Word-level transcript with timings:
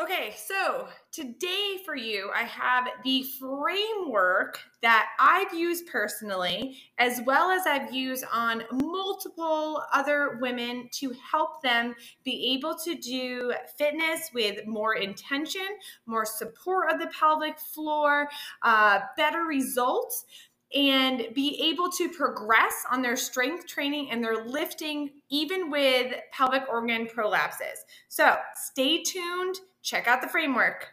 Okay, 0.00 0.34
so 0.38 0.88
today 1.10 1.76
for 1.84 1.94
you, 1.94 2.30
I 2.34 2.44
have 2.44 2.88
the 3.04 3.26
framework 3.38 4.58
that 4.80 5.08
I've 5.20 5.52
used 5.52 5.86
personally, 5.86 6.78
as 6.96 7.20
well 7.26 7.50
as 7.50 7.66
I've 7.66 7.92
used 7.92 8.24
on 8.32 8.64
multiple 8.72 9.82
other 9.92 10.38
women 10.40 10.88
to 10.92 11.12
help 11.30 11.60
them 11.62 11.94
be 12.24 12.54
able 12.56 12.74
to 12.78 12.94
do 12.94 13.52
fitness 13.76 14.30
with 14.32 14.66
more 14.66 14.94
intention, 14.94 15.66
more 16.06 16.24
support 16.24 16.90
of 16.90 16.98
the 16.98 17.08
pelvic 17.08 17.58
floor, 17.58 18.30
uh, 18.62 19.00
better 19.18 19.42
results 19.42 20.24
and 20.74 21.26
be 21.34 21.70
able 21.70 21.90
to 21.90 22.08
progress 22.08 22.82
on 22.90 23.02
their 23.02 23.16
strength 23.16 23.66
training 23.66 24.10
and 24.10 24.24
their 24.24 24.46
lifting, 24.46 25.10
even 25.28 25.70
with 25.70 26.14
pelvic 26.32 26.62
organ 26.66 27.06
prolapses. 27.06 27.84
So 28.08 28.36
stay 28.54 29.02
tuned, 29.02 29.60
check 29.82 30.06
out 30.06 30.22
the 30.22 30.28
framework. 30.28 30.92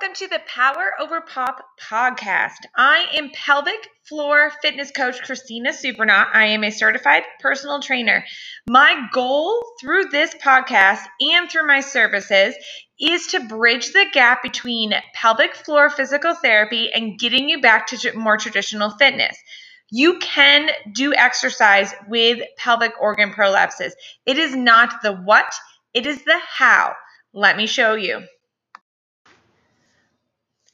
Welcome 0.00 0.16
to 0.16 0.28
the 0.28 0.40
Power 0.46 0.92
Over 0.98 1.20
Pop 1.20 1.62
podcast. 1.78 2.56
I 2.74 3.04
am 3.16 3.28
pelvic 3.34 3.86
floor 4.08 4.50
fitness 4.62 4.90
coach 4.92 5.20
Christina 5.20 5.72
Supernaut. 5.72 6.28
I 6.32 6.46
am 6.46 6.64
a 6.64 6.70
certified 6.70 7.24
personal 7.40 7.82
trainer. 7.82 8.24
My 8.66 9.08
goal 9.12 9.62
through 9.78 10.04
this 10.04 10.34
podcast 10.42 11.00
and 11.20 11.50
through 11.50 11.66
my 11.66 11.80
services 11.80 12.54
is 12.98 13.26
to 13.28 13.40
bridge 13.40 13.92
the 13.92 14.06
gap 14.10 14.42
between 14.42 14.94
pelvic 15.12 15.54
floor 15.54 15.90
physical 15.90 16.34
therapy 16.34 16.90
and 16.94 17.18
getting 17.18 17.50
you 17.50 17.60
back 17.60 17.88
to 17.88 18.16
more 18.16 18.38
traditional 18.38 18.90
fitness. 18.92 19.36
You 19.90 20.18
can 20.20 20.70
do 20.94 21.12
exercise 21.12 21.92
with 22.08 22.40
pelvic 22.56 22.92
organ 22.98 23.32
prolapses. 23.32 23.92
It 24.24 24.38
is 24.38 24.56
not 24.56 25.02
the 25.02 25.12
what, 25.12 25.52
it 25.92 26.06
is 26.06 26.24
the 26.24 26.38
how. 26.38 26.94
Let 27.34 27.58
me 27.58 27.66
show 27.66 27.96
you. 27.96 28.22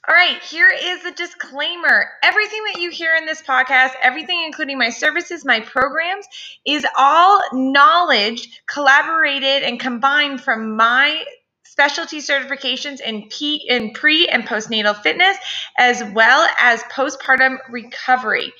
All 0.09 0.15
right, 0.15 0.41
here 0.41 0.71
is 0.71 1.05
a 1.05 1.11
disclaimer. 1.11 2.09
Everything 2.23 2.63
that 2.73 2.81
you 2.81 2.91
hear 2.91 3.17
in 3.17 3.27
this 3.27 3.43
podcast, 3.43 3.91
everything 4.01 4.45
including 4.47 4.79
my 4.79 4.91
services, 4.91 5.45
my 5.45 5.59
programs, 5.59 6.27
is 6.65 6.87
all 6.97 7.41
knowledge 7.53 8.63
collaborated 8.73 9.65
and 9.65 9.81
combined 9.81 10.41
from 10.41 10.77
my 10.77 11.25
specialty 11.65 12.19
certifications 12.19 13.01
in, 13.01 13.29
P, 13.29 13.67
in 13.69 13.95
pre 13.95 14.29
and 14.29 14.47
postnatal 14.47 14.95
fitness, 15.03 15.37
as 15.77 16.05
well 16.15 16.49
as 16.61 16.85
postpartum 16.85 17.59
recovery. 17.69 18.53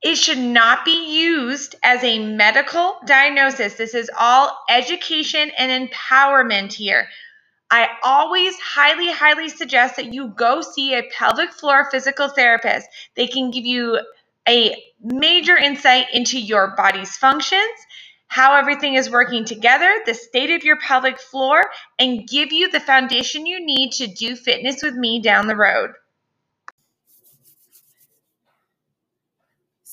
It 0.00 0.14
should 0.16 0.38
not 0.38 0.84
be 0.84 1.12
used 1.24 1.74
as 1.82 2.04
a 2.04 2.20
medical 2.20 2.98
diagnosis. 3.04 3.74
This 3.74 3.94
is 3.94 4.10
all 4.16 4.56
education 4.70 5.50
and 5.58 5.90
empowerment 5.90 6.72
here. 6.72 7.08
I 7.72 7.88
always 8.04 8.54
highly, 8.60 9.10
highly 9.10 9.48
suggest 9.48 9.96
that 9.96 10.12
you 10.12 10.28
go 10.28 10.60
see 10.60 10.92
a 10.92 11.08
pelvic 11.18 11.54
floor 11.54 11.88
physical 11.90 12.28
therapist. 12.28 12.86
They 13.16 13.26
can 13.26 13.50
give 13.50 13.64
you 13.64 13.98
a 14.46 14.76
major 15.02 15.56
insight 15.56 16.08
into 16.12 16.38
your 16.38 16.74
body's 16.76 17.16
functions, 17.16 17.62
how 18.28 18.54
everything 18.54 18.92
is 18.92 19.10
working 19.10 19.46
together, 19.46 19.90
the 20.04 20.12
state 20.12 20.50
of 20.50 20.64
your 20.64 20.76
pelvic 20.80 21.18
floor, 21.18 21.62
and 21.98 22.28
give 22.28 22.52
you 22.52 22.70
the 22.70 22.78
foundation 22.78 23.46
you 23.46 23.64
need 23.64 23.92
to 23.92 24.06
do 24.06 24.36
fitness 24.36 24.82
with 24.82 24.94
me 24.94 25.22
down 25.22 25.46
the 25.46 25.56
road. 25.56 25.92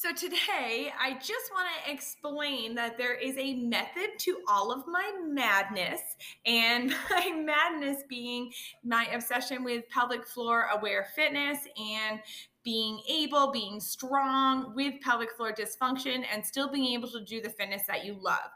So, 0.01 0.13
today 0.13 0.93
I 0.97 1.15
just 1.15 1.51
want 1.51 1.67
to 1.67 1.91
explain 1.91 2.73
that 2.75 2.97
there 2.97 3.15
is 3.15 3.37
a 3.37 3.55
method 3.55 4.11
to 4.19 4.37
all 4.47 4.71
of 4.71 4.87
my 4.87 5.11
madness, 5.27 5.99
and 6.45 6.95
my 7.09 7.31
madness 7.31 8.03
being 8.07 8.53
my 8.81 9.07
obsession 9.13 9.61
with 9.61 9.89
pelvic 9.89 10.25
floor 10.25 10.69
aware 10.73 11.09
fitness 11.17 11.57
and 11.77 12.21
being 12.63 13.01
able, 13.09 13.51
being 13.51 13.81
strong 13.81 14.73
with 14.73 14.93
pelvic 15.01 15.35
floor 15.35 15.51
dysfunction, 15.51 16.23
and 16.33 16.45
still 16.45 16.71
being 16.71 16.93
able 16.93 17.09
to 17.09 17.25
do 17.25 17.41
the 17.41 17.49
fitness 17.49 17.81
that 17.85 18.05
you 18.05 18.15
love. 18.21 18.51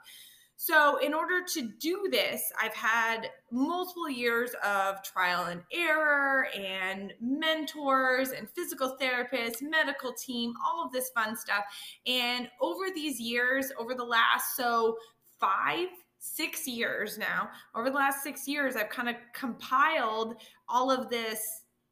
So, 0.66 0.96
in 1.00 1.14
order 1.14 1.44
to 1.56 1.74
do 1.78 2.08
this, 2.10 2.42
I've 2.58 2.74
had 2.74 3.28
multiple 3.52 4.10
years 4.10 4.52
of 4.66 5.04
trial 5.04 5.48
and 5.48 5.62
error 5.74 6.48
and 6.58 7.12
mentors 7.20 8.30
and 8.30 8.50
physical 8.50 8.96
therapists, 8.98 9.62
medical 9.62 10.14
team, 10.14 10.54
all 10.66 10.86
of 10.86 10.94
this 10.94 11.10
fun 11.10 11.36
stuff. 11.36 11.66
And 12.08 12.48
over 12.62 12.86
these 12.96 13.20
years, 13.20 13.74
over 13.78 13.94
the 13.94 14.06
last 14.06 14.56
so 14.56 14.96
five, 15.38 15.90
six 16.20 16.66
years 16.66 17.18
now, 17.18 17.50
over 17.76 17.90
the 17.90 17.98
last 17.98 18.24
six 18.24 18.48
years, 18.48 18.78
I've 18.78 18.88
kind 18.88 19.10
of 19.10 19.16
compiled 19.34 20.36
all 20.70 20.90
of 20.90 21.10
this 21.10 21.42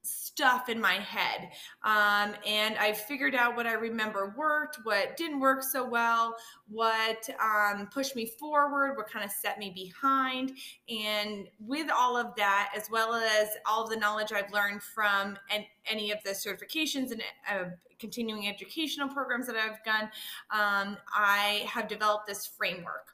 stuff 0.03 0.69
in 0.69 0.79
my 0.79 0.93
head. 0.93 1.49
Um, 1.83 2.35
and 2.47 2.77
I 2.77 2.93
figured 2.93 3.35
out 3.35 3.55
what 3.55 3.67
I 3.67 3.73
remember 3.73 4.33
worked, 4.37 4.79
what 4.83 5.17
didn't 5.17 5.39
work 5.39 5.63
so 5.63 5.87
well, 5.87 6.35
what 6.67 7.29
um, 7.39 7.87
pushed 7.87 8.15
me 8.15 8.25
forward, 8.25 8.95
what 8.97 9.09
kind 9.09 9.23
of 9.23 9.31
set 9.31 9.59
me 9.59 9.71
behind. 9.73 10.53
And 10.89 11.47
with 11.59 11.89
all 11.91 12.17
of 12.17 12.35
that, 12.37 12.71
as 12.75 12.89
well 12.89 13.13
as 13.13 13.49
all 13.65 13.83
of 13.83 13.89
the 13.89 13.97
knowledge 13.97 14.31
I've 14.31 14.51
learned 14.51 14.81
from 14.81 15.37
and 15.49 15.65
any 15.85 16.11
of 16.11 16.19
the 16.23 16.31
certifications 16.31 17.11
and 17.11 17.21
uh, 17.49 17.65
continuing 17.99 18.47
educational 18.47 19.09
programs 19.09 19.47
that 19.47 19.55
I've 19.55 19.83
done, 19.83 20.03
um, 20.51 20.97
I 21.13 21.65
have 21.67 21.87
developed 21.87 22.27
this 22.27 22.45
framework. 22.45 23.13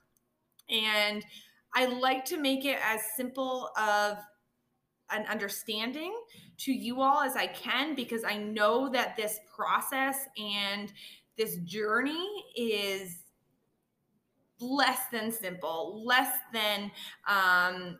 And 0.69 1.23
I 1.73 1.85
like 1.85 2.25
to 2.25 2.37
make 2.37 2.65
it 2.65 2.77
as 2.83 3.01
simple 3.15 3.69
of 3.77 4.17
an 5.11 5.25
understanding 5.27 6.13
to 6.57 6.71
you 6.71 7.01
all 7.01 7.21
as 7.21 7.35
I 7.35 7.47
can 7.47 7.95
because 7.95 8.23
I 8.23 8.37
know 8.37 8.89
that 8.89 9.15
this 9.15 9.39
process 9.55 10.27
and 10.37 10.91
this 11.37 11.57
journey 11.57 12.27
is 12.55 13.23
less 14.59 15.01
than 15.11 15.31
simple, 15.31 16.03
less 16.03 16.31
than 16.51 16.91
um, 17.27 17.99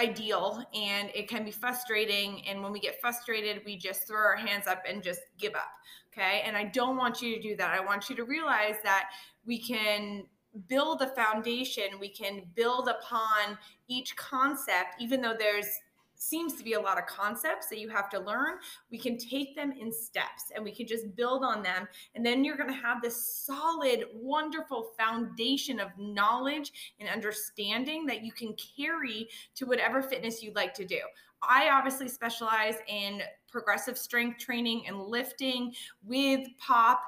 ideal, 0.00 0.64
and 0.74 1.10
it 1.14 1.28
can 1.28 1.44
be 1.44 1.50
frustrating. 1.50 2.46
And 2.46 2.62
when 2.62 2.72
we 2.72 2.80
get 2.80 3.00
frustrated, 3.00 3.62
we 3.64 3.76
just 3.76 4.06
throw 4.06 4.18
our 4.18 4.36
hands 4.36 4.66
up 4.66 4.82
and 4.88 5.02
just 5.02 5.20
give 5.38 5.54
up. 5.54 5.70
Okay. 6.12 6.42
And 6.44 6.56
I 6.56 6.64
don't 6.64 6.96
want 6.96 7.20
you 7.20 7.34
to 7.36 7.42
do 7.42 7.56
that. 7.56 7.74
I 7.74 7.84
want 7.84 8.08
you 8.08 8.16
to 8.16 8.24
realize 8.24 8.76
that 8.82 9.10
we 9.44 9.58
can 9.58 10.24
build 10.66 11.02
a 11.02 11.08
foundation, 11.08 11.98
we 12.00 12.08
can 12.08 12.42
build 12.54 12.88
upon 12.88 13.58
each 13.88 14.16
concept, 14.16 14.96
even 15.00 15.20
though 15.20 15.36
there's 15.38 15.68
seems 16.18 16.54
to 16.54 16.64
be 16.64 16.72
a 16.72 16.80
lot 16.80 16.98
of 16.98 17.06
concepts 17.06 17.68
that 17.68 17.78
you 17.78 17.88
have 17.88 18.10
to 18.10 18.18
learn. 18.18 18.56
We 18.90 18.98
can 18.98 19.16
take 19.16 19.54
them 19.54 19.72
in 19.72 19.92
steps 19.92 20.50
and 20.54 20.64
we 20.64 20.72
can 20.72 20.86
just 20.86 21.14
build 21.14 21.44
on 21.44 21.62
them. 21.62 21.88
And 22.14 22.26
then 22.26 22.44
you're 22.44 22.56
going 22.56 22.68
to 22.68 22.74
have 22.74 23.00
this 23.00 23.44
solid, 23.46 24.04
wonderful 24.12 24.90
foundation 24.98 25.78
of 25.78 25.90
knowledge 25.96 26.94
and 26.98 27.08
understanding 27.08 28.04
that 28.06 28.24
you 28.24 28.32
can 28.32 28.54
carry 28.76 29.28
to 29.54 29.64
whatever 29.64 30.02
fitness 30.02 30.42
you'd 30.42 30.56
like 30.56 30.74
to 30.74 30.84
do. 30.84 31.00
I 31.40 31.70
obviously 31.70 32.08
specialize 32.08 32.74
in 32.88 33.22
progressive 33.48 33.96
strength 33.96 34.38
training 34.38 34.84
and 34.88 35.00
lifting 35.00 35.72
with 36.04 36.40
pop 36.58 37.00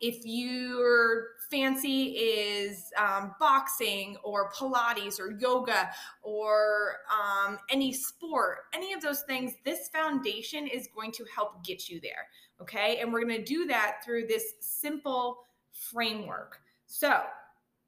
if 0.00 0.24
your 0.24 1.28
fancy 1.50 2.08
is 2.16 2.84
um, 2.98 3.34
boxing 3.38 4.16
or 4.22 4.50
Pilates 4.50 5.18
or 5.18 5.32
yoga 5.38 5.90
or 6.22 6.96
um, 7.10 7.58
any 7.70 7.92
sport, 7.92 8.58
any 8.74 8.92
of 8.92 9.00
those 9.00 9.22
things, 9.22 9.52
this 9.64 9.88
foundation 9.88 10.66
is 10.66 10.88
going 10.94 11.12
to 11.12 11.24
help 11.34 11.64
get 11.64 11.88
you 11.88 12.00
there. 12.00 12.28
Okay. 12.60 12.98
And 13.00 13.12
we're 13.12 13.24
going 13.24 13.36
to 13.38 13.44
do 13.44 13.66
that 13.66 14.04
through 14.04 14.26
this 14.26 14.54
simple 14.60 15.38
framework. 15.72 16.58
So, 16.86 17.22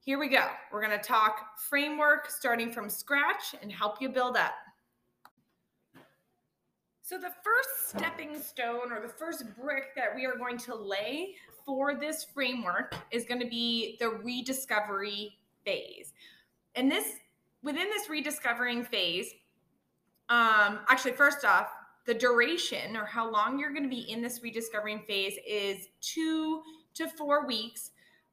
here 0.01 0.19
we 0.19 0.29
go. 0.29 0.47
We're 0.73 0.85
going 0.85 0.99
to 0.99 1.05
talk 1.05 1.59
framework 1.69 2.31
starting 2.31 2.73
from 2.73 2.89
scratch 2.89 3.55
and 3.61 3.71
help 3.71 4.01
you 4.01 4.09
build 4.09 4.37
up. 4.37 4.55
So, 7.03 7.19
the 7.19 7.33
first 7.43 7.89
stepping 7.89 8.41
stone 8.41 8.93
or 8.93 9.01
the 9.01 9.13
first 9.13 9.45
brick 9.61 9.95
that 9.97 10.15
we 10.15 10.27
are 10.27 10.37
going 10.37 10.59
to 10.59 10.75
lay 10.75 11.35
for 11.69 11.95
this 11.95 12.25
framework 12.25 12.95
is 13.11 13.27
going 13.27 13.43
to 13.43 13.47
be 13.47 13.99
the 14.01 14.09
rediscovery 14.09 15.37
phase. 15.67 16.15
And 16.75 16.91
this, 16.91 17.07
within 17.63 17.89
this 17.91 18.09
rediscovering 18.09 18.85
phase, 18.85 19.35
um, 20.31 20.79
actually, 20.89 21.13
first 21.13 21.45
off, 21.45 21.69
the 22.07 22.15
duration 22.15 22.97
or 22.97 23.05
how 23.05 23.31
long 23.31 23.59
you're 23.59 23.75
going 23.75 23.83
to 23.83 23.89
be 23.91 24.11
in 24.11 24.23
this 24.23 24.43
rediscovering 24.43 25.03
phase 25.07 25.35
is 25.47 25.89
two 26.01 26.63
to 26.95 27.07
four 27.07 27.47
weeks 27.47 27.91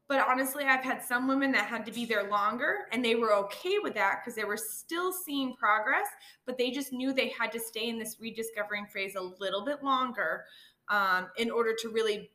But 0.08 0.24
honestly, 0.28 0.66
I've 0.66 0.84
had 0.84 1.02
some 1.02 1.28
women 1.28 1.52
that 1.54 1.66
had 1.66 1.86
to 1.88 1.92
be 1.92 2.06
there 2.06 2.30
longer 2.30 2.88
and 2.92 3.04
they 3.04 3.16
were 3.16 3.34
okay 3.34 3.78
with 3.82 3.96
that 3.96 4.22
because 4.22 4.36
they 4.36 4.44
were 4.44 4.58
still 4.58 5.12
seeing 5.12 5.56
progress, 5.56 6.06
but 6.46 6.58
they 6.58 6.70
just 6.70 6.94
knew 6.94 7.12
they 7.12 7.30
had 7.30 7.52
to 7.54 7.60
stay 7.60 7.90
in 7.90 7.98
this 7.98 8.18
rediscovering 8.20 8.86
phase 8.86 9.16
a 9.16 9.22
little 9.40 9.66
bit 9.66 9.84
longer 9.84 10.46
um, 10.90 11.28
in 11.38 11.50
order 11.50 11.74
to 11.82 11.90
really 11.90 12.30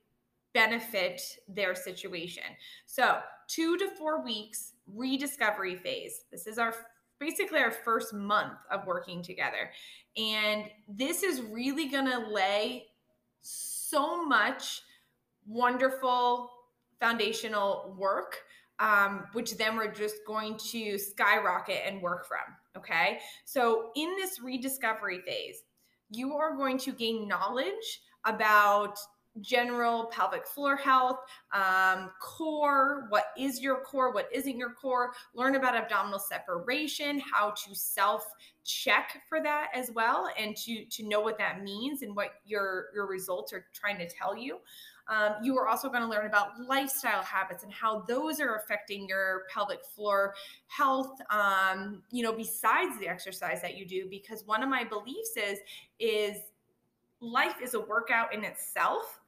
benefit 0.53 1.21
their 1.49 1.75
situation. 1.75 2.45
So, 2.87 3.19
two 3.49 3.77
to 3.79 3.89
four 3.99 4.23
weeks 4.23 4.73
rediscovery 4.87 5.77
phase. 5.77 6.25
This 6.31 6.47
is 6.47 6.59
our 6.59 6.75
basically 7.19 7.61
our 7.61 7.71
first 7.71 8.15
month 8.15 8.59
of 8.71 8.87
working 8.87 9.23
together. 9.23 9.71
And 10.17 10.65
this 10.89 11.23
is 11.23 11.43
really 11.43 11.87
going 11.87 12.07
to 12.07 12.19
lay 12.31 12.87
so 13.43 14.25
much 14.25 14.83
wonderful 15.47 16.51
foundational 16.99 17.95
work, 17.99 18.39
um, 18.79 19.27
which 19.33 19.57
then 19.57 19.77
we're 19.77 19.93
just 19.93 20.17
going 20.27 20.57
to 20.71 20.99
skyrocket 20.99 21.83
and 21.87 22.01
work 22.01 22.27
from. 22.27 22.39
Okay. 22.77 23.19
So, 23.45 23.91
in 23.97 24.15
this 24.17 24.41
rediscovery 24.41 25.21
phase, 25.21 25.63
you 26.11 26.35
are 26.35 26.57
going 26.57 26.79
to 26.79 26.93
gain 26.93 27.29
knowledge 27.29 28.01
about 28.25 28.99
general 29.41 30.07
pelvic 30.07 30.47
floor 30.47 30.77
health, 30.77 31.19
um, 31.53 32.11
core, 32.21 33.07
what 33.11 33.27
is 33.39 33.61
your 33.61 33.83
core, 33.83 34.13
what 34.13 34.29
isn't 34.33 34.57
your 34.57 34.73
core, 34.73 35.13
learn 35.35 35.55
about 35.57 35.77
abdominal 35.77 36.19
separation, 36.19 37.21
how 37.21 37.51
to 37.51 37.75
self 37.75 38.27
check 38.65 39.23
for 39.29 39.43
that 39.43 39.69
as 39.75 39.91
well, 39.93 40.29
and 40.39 40.57
to, 40.57 40.85
to 40.87 41.09
know 41.09 41.21
what 41.21 41.39
that 41.39 41.63
means 41.63 42.03
and 42.03 42.15
what 42.15 42.35
your, 42.45 42.87
your 42.95 43.07
results 43.07 43.53
are 43.53 43.67
trying 43.73 43.99
to 43.99 44.09
tell 44.09 44.37
you. 44.37 44.59
Um, 45.09 45.37
you 45.43 45.59
are 45.59 45.67
also 45.67 45.89
going 45.89 46.03
to 46.03 46.09
learn 46.09 46.27
about 46.27 46.61
lifestyle 46.61 47.23
habits 47.23 47.65
and 47.65 47.73
how 47.73 48.05
those 48.07 48.39
are 48.39 48.55
affecting 48.55 49.09
your 49.09 49.43
pelvic 49.53 49.85
floor 49.85 50.35
health. 50.69 51.21
Um, 51.31 52.03
you 52.13 52.23
know, 52.23 52.33
besides 52.33 52.97
the 53.01 53.09
exercise 53.09 53.61
that 53.63 53.77
you 53.77 53.87
do, 53.87 54.07
because 54.09 54.45
one 54.47 54.63
of 54.63 54.69
my 54.69 54.85
beliefs 54.85 55.33
is 55.37 55.59
is 55.99 56.37
life 57.21 57.57
is 57.63 57.75
a 57.75 57.81
workout 57.81 58.33
in 58.33 58.45
itself, 58.45 59.20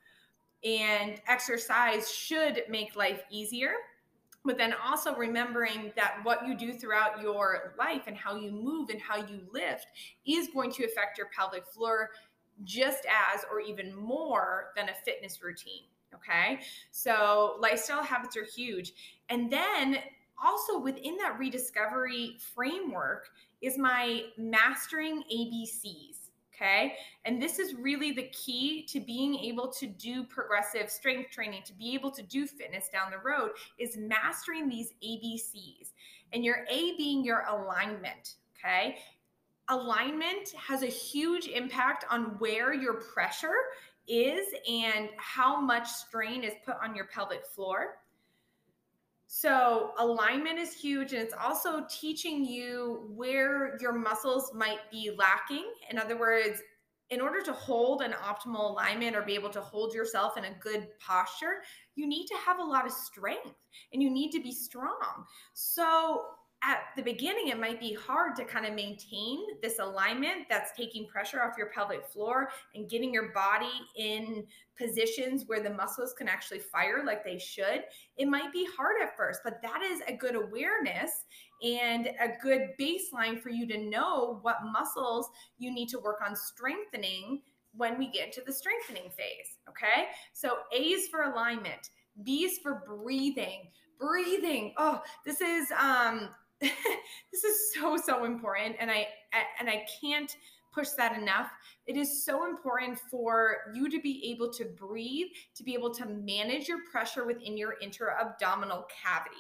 and 0.64 1.20
exercise 1.28 2.10
should 2.10 2.62
make 2.68 2.94
life 2.96 3.22
easier 3.30 3.74
but 4.44 4.58
then 4.58 4.74
also 4.84 5.14
remembering 5.14 5.92
that 5.96 6.16
what 6.24 6.46
you 6.46 6.56
do 6.56 6.72
throughout 6.72 7.22
your 7.22 7.74
life 7.78 8.02
and 8.06 8.16
how 8.16 8.34
you 8.36 8.50
move 8.50 8.90
and 8.90 9.00
how 9.00 9.16
you 9.16 9.40
lift 9.52 9.86
is 10.26 10.48
going 10.52 10.70
to 10.72 10.84
affect 10.84 11.16
your 11.16 11.28
pelvic 11.36 11.66
floor 11.66 12.10
just 12.64 13.06
as 13.06 13.44
or 13.50 13.60
even 13.60 13.94
more 13.94 14.72
than 14.76 14.88
a 14.88 14.94
fitness 15.04 15.42
routine. 15.42 15.84
Okay. 16.14 16.60
So 16.90 17.56
lifestyle 17.60 18.02
habits 18.02 18.36
are 18.36 18.44
huge. 18.44 18.92
And 19.28 19.50
then 19.50 19.98
also 20.42 20.78
within 20.78 21.16
that 21.18 21.38
rediscovery 21.38 22.36
framework 22.54 23.30
is 23.60 23.78
my 23.78 24.24
mastering 24.36 25.22
ABCs. 25.32 26.21
Okay. 26.62 26.94
And 27.24 27.42
this 27.42 27.58
is 27.58 27.74
really 27.74 28.12
the 28.12 28.28
key 28.28 28.84
to 28.84 29.00
being 29.00 29.34
able 29.36 29.66
to 29.72 29.86
do 29.86 30.22
progressive 30.22 30.88
strength 30.90 31.32
training, 31.32 31.62
to 31.66 31.72
be 31.72 31.92
able 31.94 32.12
to 32.12 32.22
do 32.22 32.46
fitness 32.46 32.88
down 32.92 33.10
the 33.10 33.18
road, 33.18 33.50
is 33.78 33.96
mastering 33.96 34.68
these 34.68 34.92
ABCs. 35.04 35.90
And 36.32 36.44
your 36.44 36.64
A 36.70 36.96
being 36.96 37.24
your 37.24 37.44
alignment. 37.48 38.36
Okay 38.58 38.96
alignment 39.68 40.50
has 40.56 40.82
a 40.82 40.86
huge 40.86 41.46
impact 41.46 42.04
on 42.10 42.36
where 42.38 42.74
your 42.74 42.94
pressure 42.94 43.54
is 44.08 44.46
and 44.68 45.08
how 45.16 45.60
much 45.60 45.88
strain 45.88 46.42
is 46.42 46.52
put 46.64 46.76
on 46.82 46.94
your 46.94 47.06
pelvic 47.06 47.46
floor. 47.46 47.98
So, 49.34 49.92
alignment 49.98 50.58
is 50.58 50.74
huge, 50.74 51.14
and 51.14 51.22
it's 51.22 51.32
also 51.32 51.86
teaching 51.88 52.44
you 52.44 53.10
where 53.14 53.78
your 53.80 53.94
muscles 53.94 54.52
might 54.54 54.90
be 54.90 55.10
lacking. 55.16 55.64
In 55.90 55.98
other 55.98 56.18
words, 56.18 56.60
in 57.08 57.18
order 57.18 57.40
to 57.40 57.52
hold 57.54 58.02
an 58.02 58.12
optimal 58.12 58.72
alignment 58.72 59.16
or 59.16 59.22
be 59.22 59.32
able 59.34 59.48
to 59.48 59.62
hold 59.62 59.94
yourself 59.94 60.36
in 60.36 60.44
a 60.44 60.54
good 60.60 60.86
posture, 61.00 61.62
you 61.94 62.06
need 62.06 62.26
to 62.26 62.34
have 62.44 62.58
a 62.58 62.62
lot 62.62 62.84
of 62.84 62.92
strength 62.92 63.54
and 63.94 64.02
you 64.02 64.10
need 64.10 64.32
to 64.32 64.42
be 64.42 64.52
strong. 64.52 65.24
So, 65.54 66.24
at 66.64 66.84
the 66.96 67.02
beginning, 67.02 67.48
it 67.48 67.58
might 67.58 67.80
be 67.80 67.92
hard 67.92 68.36
to 68.36 68.44
kind 68.44 68.66
of 68.66 68.74
maintain 68.74 69.40
this 69.62 69.80
alignment 69.80 70.46
that's 70.48 70.70
taking 70.76 71.08
pressure 71.08 71.42
off 71.42 71.58
your 71.58 71.70
pelvic 71.70 72.06
floor 72.06 72.50
and 72.76 72.88
getting 72.88 73.12
your 73.12 73.32
body 73.32 73.72
in 73.96 74.44
positions 74.78 75.44
where 75.46 75.60
the 75.60 75.74
muscles 75.74 76.14
can 76.16 76.28
actually 76.28 76.60
fire 76.60 77.02
like 77.04 77.24
they 77.24 77.38
should. 77.38 77.82
It 78.16 78.28
might 78.28 78.52
be 78.52 78.66
hard 78.76 78.96
at 79.02 79.16
first, 79.16 79.40
but 79.42 79.60
that 79.62 79.82
is 79.82 80.02
a 80.06 80.16
good 80.16 80.36
awareness 80.36 81.24
and 81.64 82.08
a 82.20 82.28
good 82.40 82.68
baseline 82.80 83.40
for 83.40 83.50
you 83.50 83.66
to 83.66 83.78
know 83.78 84.38
what 84.42 84.58
muscles 84.72 85.28
you 85.58 85.72
need 85.72 85.88
to 85.88 85.98
work 85.98 86.20
on 86.24 86.36
strengthening 86.36 87.42
when 87.74 87.98
we 87.98 88.08
get 88.08 88.32
to 88.32 88.42
the 88.46 88.52
strengthening 88.52 89.10
phase. 89.10 89.58
Okay. 89.68 90.08
So, 90.32 90.58
A 90.72 90.80
is 90.80 91.08
for 91.08 91.22
alignment, 91.22 91.90
B 92.22 92.44
is 92.44 92.58
for 92.58 92.82
breathing 92.86 93.68
breathing 94.02 94.74
oh 94.78 95.00
this 95.24 95.40
is 95.40 95.70
um 95.80 96.28
this 97.32 97.44
is 97.44 97.74
so 97.74 97.96
so 97.96 98.24
important 98.24 98.76
and 98.78 98.90
i 98.90 99.06
and 99.58 99.68
i 99.68 99.84
can't 100.00 100.36
push 100.72 100.90
that 100.90 101.16
enough. 101.16 101.50
It 101.86 101.96
is 101.96 102.24
so 102.24 102.46
important 102.46 102.98
for 103.10 103.56
you 103.74 103.88
to 103.90 104.00
be 104.00 104.30
able 104.32 104.50
to 104.54 104.64
breathe 104.64 105.28
to 105.54 105.62
be 105.62 105.74
able 105.74 105.92
to 105.94 106.06
manage 106.06 106.68
your 106.68 106.78
pressure 106.90 107.26
within 107.26 107.56
your 107.56 107.74
intra-abdominal 107.80 108.86
cavity. 109.02 109.36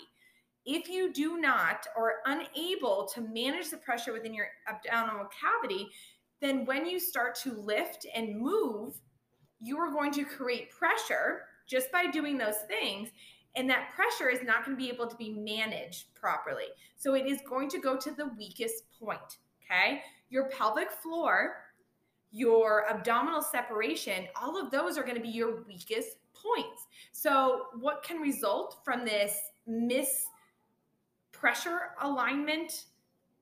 If 0.64 0.88
you 0.88 1.12
do 1.12 1.38
not 1.38 1.86
or 1.96 2.16
unable 2.26 3.08
to 3.14 3.20
manage 3.20 3.70
the 3.70 3.78
pressure 3.78 4.12
within 4.12 4.34
your 4.34 4.48
abdominal 4.68 5.28
cavity 5.28 5.88
then 6.40 6.64
when 6.64 6.84
you 6.86 6.98
start 6.98 7.36
to 7.36 7.52
lift 7.52 8.06
and 8.14 8.38
move 8.38 8.94
you 9.60 9.78
are 9.78 9.92
going 9.92 10.12
to 10.12 10.24
create 10.24 10.70
pressure 10.70 11.42
just 11.68 11.90
by 11.92 12.06
doing 12.06 12.36
those 12.36 12.58
things 12.68 13.08
and 13.54 13.68
that 13.68 13.90
pressure 13.94 14.30
is 14.30 14.42
not 14.42 14.64
going 14.64 14.76
to 14.76 14.82
be 14.82 14.90
able 14.90 15.06
to 15.06 15.16
be 15.16 15.30
managed 15.30 16.14
properly. 16.14 16.66
So 16.96 17.14
it 17.14 17.26
is 17.26 17.40
going 17.48 17.68
to 17.70 17.78
go 17.78 17.96
to 17.96 18.10
the 18.10 18.28
weakest 18.38 18.84
point. 18.98 19.38
Okay. 19.64 20.02
Your 20.30 20.48
pelvic 20.48 20.90
floor, 20.90 21.56
your 22.30 22.88
abdominal 22.90 23.42
separation, 23.42 24.26
all 24.40 24.60
of 24.60 24.70
those 24.70 24.96
are 24.96 25.02
going 25.02 25.16
to 25.16 25.22
be 25.22 25.28
your 25.28 25.62
weakest 25.64 26.16
points. 26.34 26.86
So, 27.12 27.66
what 27.78 28.02
can 28.02 28.18
result 28.18 28.78
from 28.84 29.04
this 29.04 29.38
miss 29.66 30.26
pressure 31.32 31.90
alignment 32.00 32.86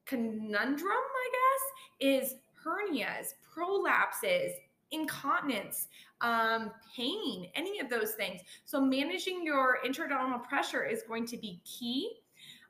conundrum, 0.06 0.90
I 0.90 1.30
guess, 1.32 2.22
is 2.22 2.34
hernias, 2.64 3.34
prolapses, 3.54 4.50
incontinence, 4.92 5.88
um, 6.20 6.70
pain, 6.94 7.50
any 7.54 7.80
of 7.80 7.88
those 7.88 8.12
things. 8.12 8.40
So, 8.64 8.80
managing 8.80 9.44
your 9.44 9.78
intra-abdominal 9.84 10.40
pressure 10.40 10.84
is 10.84 11.02
going 11.06 11.26
to 11.26 11.36
be 11.36 11.60
key, 11.64 12.10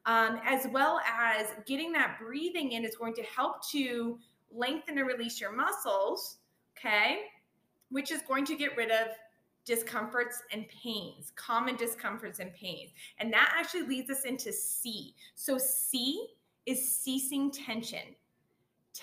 um, 0.07 0.41
as 0.45 0.67
well 0.73 1.01
as 1.01 1.47
getting 1.67 1.93
that 1.93 2.19
breathing 2.21 2.73
in 2.73 2.85
is 2.85 2.97
going 2.97 3.15
to 3.15 3.23
help 3.23 3.67
to 3.71 4.19
lengthen 4.53 4.99
and 4.99 5.07
release 5.07 5.41
your 5.41 5.53
muscles, 5.53 6.39
okay, 6.77 7.21
which 7.91 8.11
is 8.11 8.23
going 8.23 8.45
to 8.47 8.57
get 8.57 8.77
rid 8.77 8.91
of 8.91 9.09
discomforts 9.65 10.43
and 10.53 10.67
pains, 10.69 11.33
common 11.37 11.77
discomforts 11.77 12.39
and 12.39 12.53
pains. 12.55 12.91
And 13.19 13.33
that 13.33 13.53
actually 13.57 13.83
leads 13.83 14.11
us 14.11 14.25
into 14.25 14.53
C. 14.53 15.15
So, 15.35 15.59
C 15.59 16.29
is 16.67 16.95
ceasing 16.95 17.51
tension. 17.51 18.15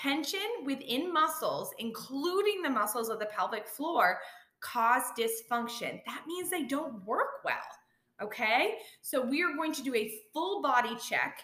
Tension 0.02 0.40
within 0.64 1.12
muscles, 1.12 1.74
including 1.80 2.62
the 2.62 2.70
muscles 2.70 3.10
of 3.10 3.20
the 3.20 3.26
pelvic 3.28 3.68
floor, 3.68 4.20
cause 4.60 5.04
dysfunction. 5.18 6.02
That 6.06 6.24
means 6.28 6.50
they 6.50 6.64
don't 6.64 7.04
work 7.06 7.44
well. 7.44 7.56
Okay. 8.22 8.76
So 9.02 9.22
we 9.22 9.44
are 9.44 9.56
going 9.56 9.74
to 9.74 9.84
do 9.84 9.96
a 9.96 10.14
full 10.34 10.62
body 10.62 10.96
check, 11.08 11.42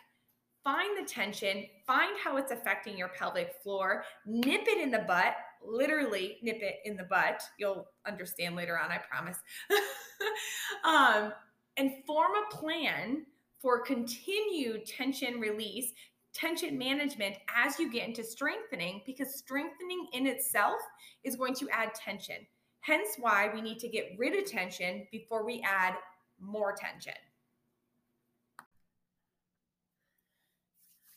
find 0.64 0.98
the 0.98 1.10
tension, 1.10 1.66
find 1.86 2.18
how 2.24 2.38
it's 2.38 2.52
affecting 2.52 2.98
your 2.98 3.10
pelvic 3.10 3.54
floor, 3.64 4.04
nip 4.26 4.64
it 4.68 4.82
in 4.82 4.92
the 4.92 5.00
butt, 5.00 5.36
literally 5.64 6.38
nip 6.42 6.60
it 6.62 6.76
in 6.86 6.96
the 6.96 7.04
butt. 7.04 7.42
You'll 7.58 7.88
understand 8.06 8.56
later 8.56 8.80
on, 8.80 8.92
I 8.92 8.98
promise. 8.98 9.38
um, 10.84 11.34
and 11.78 11.92
form 12.06 12.32
a 12.36 12.56
plan 12.56 13.26
for 13.62 13.82
continued 13.82 14.86
tension 14.86 15.40
release 15.40 15.94
tension 16.34 16.78
management 16.78 17.36
as 17.56 17.80
you 17.80 17.92
get 17.92 18.08
into 18.08 18.24
strengthening 18.24 19.02
because 19.06 19.36
strengthening 19.36 20.08
in 20.14 20.28
itself 20.28 20.80
is 21.24 21.36
going 21.36 21.54
to 21.56 21.70
add 21.70 21.94
tension. 21.94 22.38
Hence 22.82 23.16
why 23.20 23.50
we 23.54 23.62
need 23.62 23.80
to 23.80 23.88
get 23.88 24.16
rid 24.18 24.38
of 24.38 24.50
tension 24.50 25.08
before 25.12 25.46
we 25.46 25.64
add 25.66 25.94
more 26.40 26.74
tension. 26.74 27.14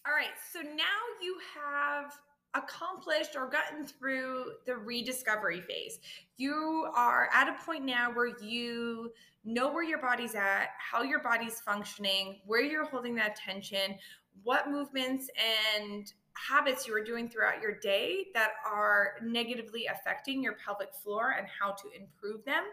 All 0.06 0.14
right, 0.14 0.28
so 0.52 0.60
now 0.60 0.84
you 1.20 1.36
have 1.56 2.12
accomplished 2.54 3.34
or 3.36 3.48
gotten 3.50 3.84
through 3.84 4.52
the 4.64 4.76
rediscovery 4.76 5.60
phase. 5.62 5.98
You 6.36 6.88
are 6.94 7.28
at 7.34 7.48
a 7.48 7.64
point 7.64 7.84
now 7.84 8.12
where 8.12 8.38
you 8.40 9.10
know 9.44 9.72
where 9.72 9.82
your 9.82 9.98
body's 9.98 10.34
at, 10.34 10.68
how 10.78 11.02
your 11.02 11.20
body's 11.20 11.60
functioning, 11.60 12.40
where 12.46 12.62
you're 12.62 12.84
holding 12.84 13.14
that 13.16 13.36
tension, 13.36 13.96
what 14.42 14.70
movements 14.70 15.28
and 15.76 16.12
habits 16.36 16.86
you 16.86 16.94
are 16.94 17.04
doing 17.04 17.28
throughout 17.28 17.60
your 17.60 17.78
day 17.78 18.26
that 18.34 18.50
are 18.70 19.14
negatively 19.22 19.86
affecting 19.86 20.42
your 20.42 20.54
pelvic 20.64 20.94
floor 20.94 21.34
and 21.38 21.46
how 21.46 21.72
to 21.72 21.88
improve 21.98 22.44
them. 22.44 22.64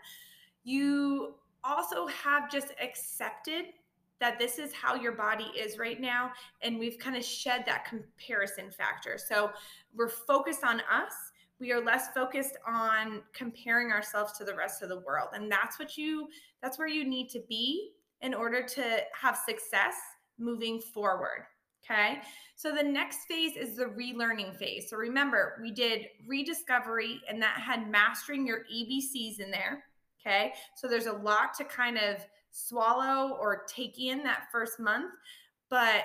You 0.63 1.35
also 1.63 2.07
have 2.07 2.51
just 2.51 2.73
accepted 2.81 3.65
that 4.19 4.39
this 4.39 4.59
is 4.59 4.71
how 4.73 4.95
your 4.95 5.11
body 5.11 5.51
is 5.57 5.77
right 5.77 5.99
now. 5.99 6.31
And 6.61 6.79
we've 6.79 6.97
kind 6.97 7.15
of 7.15 7.23
shed 7.23 7.63
that 7.65 7.85
comparison 7.85 8.71
factor. 8.71 9.17
So 9.17 9.51
we're 9.95 10.09
focused 10.09 10.63
on 10.63 10.79
us. 10.81 11.13
We 11.59 11.71
are 11.71 11.83
less 11.83 12.07
focused 12.13 12.57
on 12.67 13.21
comparing 13.33 13.91
ourselves 13.91 14.37
to 14.37 14.43
the 14.43 14.55
rest 14.55 14.81
of 14.81 14.89
the 14.89 14.99
world. 14.99 15.29
And 15.33 15.51
that's 15.51 15.79
what 15.79 15.97
you, 15.97 16.27
that's 16.61 16.77
where 16.77 16.87
you 16.87 17.05
need 17.05 17.29
to 17.29 17.41
be 17.47 17.91
in 18.21 18.33
order 18.33 18.63
to 18.63 18.97
have 19.19 19.37
success 19.37 19.95
moving 20.37 20.79
forward. 20.79 21.45
Okay. 21.83 22.19
So 22.55 22.73
the 22.73 22.83
next 22.83 23.25
phase 23.27 23.57
is 23.57 23.75
the 23.75 23.85
relearning 23.85 24.55
phase. 24.55 24.89
So 24.89 24.95
remember, 24.95 25.59
we 25.61 25.71
did 25.71 26.07
rediscovery 26.27 27.21
and 27.27 27.41
that 27.41 27.59
had 27.59 27.89
mastering 27.89 28.47
your 28.47 28.59
EBCs 28.73 29.39
in 29.39 29.51
there. 29.51 29.83
Okay. 30.21 30.53
So 30.75 30.87
there's 30.87 31.07
a 31.07 31.13
lot 31.13 31.53
to 31.57 31.65
kind 31.65 31.97
of 31.97 32.25
swallow 32.51 33.35
or 33.35 33.63
take 33.67 33.99
in 33.99 34.23
that 34.23 34.45
first 34.51 34.79
month, 34.79 35.11
but 35.69 36.03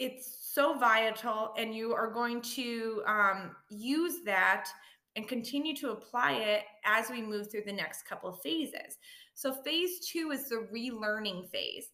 it's 0.00 0.38
so 0.52 0.78
vital 0.78 1.52
and 1.58 1.74
you 1.74 1.92
are 1.92 2.10
going 2.10 2.40
to 2.40 3.02
um, 3.06 3.54
use 3.68 4.24
that 4.24 4.68
and 5.14 5.28
continue 5.28 5.76
to 5.76 5.90
apply 5.90 6.32
it 6.32 6.62
as 6.84 7.10
we 7.10 7.20
move 7.20 7.50
through 7.50 7.64
the 7.66 7.72
next 7.72 8.08
couple 8.08 8.32
phases. 8.32 8.96
So, 9.34 9.52
phase 9.52 10.00
two 10.06 10.30
is 10.32 10.48
the 10.48 10.66
relearning 10.72 11.50
phase. 11.50 11.88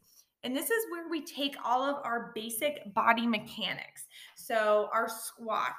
And 0.46 0.56
this 0.56 0.70
is 0.70 0.86
where 0.90 1.08
we 1.08 1.24
take 1.24 1.56
all 1.64 1.82
of 1.82 1.96
our 2.04 2.30
basic 2.32 2.94
body 2.94 3.26
mechanics. 3.26 4.06
So, 4.36 4.88
our 4.94 5.08
squat, 5.08 5.74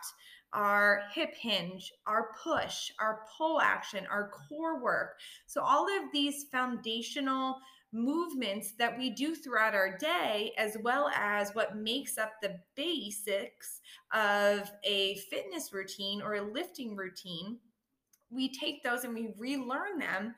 our 0.52 1.04
hip 1.16 1.34
hinge, 1.40 1.94
our 2.06 2.32
push, 2.44 2.92
our 3.00 3.22
pull 3.38 3.62
action, 3.62 4.06
our 4.12 4.30
core 4.30 4.84
work. 4.84 5.20
So, 5.46 5.62
all 5.62 5.86
of 5.86 6.12
these 6.12 6.48
foundational 6.52 7.56
movements 7.94 8.74
that 8.78 8.98
we 8.98 9.12
do 9.12 9.36
throughout 9.36 9.74
our 9.74 9.98
day, 9.98 10.52
as 10.58 10.76
well 10.84 11.10
as 11.16 11.52
what 11.56 11.78
makes 11.78 12.18
up 12.18 12.34
the 12.42 12.60
basics 12.76 13.80
of 14.14 14.70
a 14.84 15.16
fitness 15.30 15.72
routine 15.72 16.22
or 16.22 16.36
a 16.36 16.52
lifting 16.52 16.94
routine, 16.94 17.60
we 18.30 18.52
take 18.52 18.84
those 18.84 19.06
and 19.06 19.14
we 19.14 19.30
relearn 19.38 19.98
them 19.98 20.36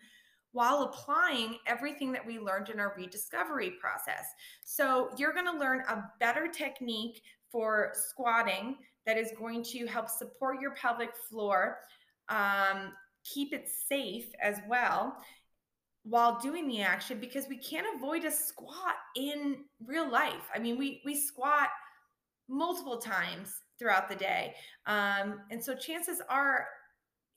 while 0.51 0.83
applying 0.83 1.57
everything 1.67 2.11
that 2.11 2.25
we 2.25 2.39
learned 2.39 2.69
in 2.69 2.79
our 2.79 2.93
rediscovery 2.97 3.71
process. 3.79 4.25
So, 4.63 5.09
you're 5.17 5.33
going 5.33 5.45
to 5.45 5.57
learn 5.57 5.81
a 5.89 6.03
better 6.19 6.47
technique 6.47 7.21
for 7.51 7.91
squatting 7.93 8.77
that 9.05 9.17
is 9.17 9.31
going 9.37 9.63
to 9.63 9.85
help 9.87 10.09
support 10.09 10.61
your 10.61 10.71
pelvic 10.75 11.11
floor, 11.29 11.79
um, 12.29 12.93
keep 13.23 13.53
it 13.53 13.67
safe 13.87 14.27
as 14.41 14.57
well 14.67 15.17
while 16.03 16.39
doing 16.39 16.67
the 16.67 16.81
action 16.81 17.19
because 17.19 17.47
we 17.49 17.57
can't 17.57 17.85
avoid 17.95 18.23
a 18.23 18.31
squat 18.31 18.95
in 19.15 19.57
real 19.85 20.09
life. 20.09 20.49
I 20.53 20.59
mean, 20.59 20.77
we 20.77 21.01
we 21.05 21.15
squat 21.15 21.69
multiple 22.47 22.97
times 22.97 23.61
throughout 23.77 24.09
the 24.09 24.15
day. 24.15 24.55
Um, 24.85 25.41
and 25.51 25.63
so 25.63 25.75
chances 25.75 26.21
are 26.29 26.67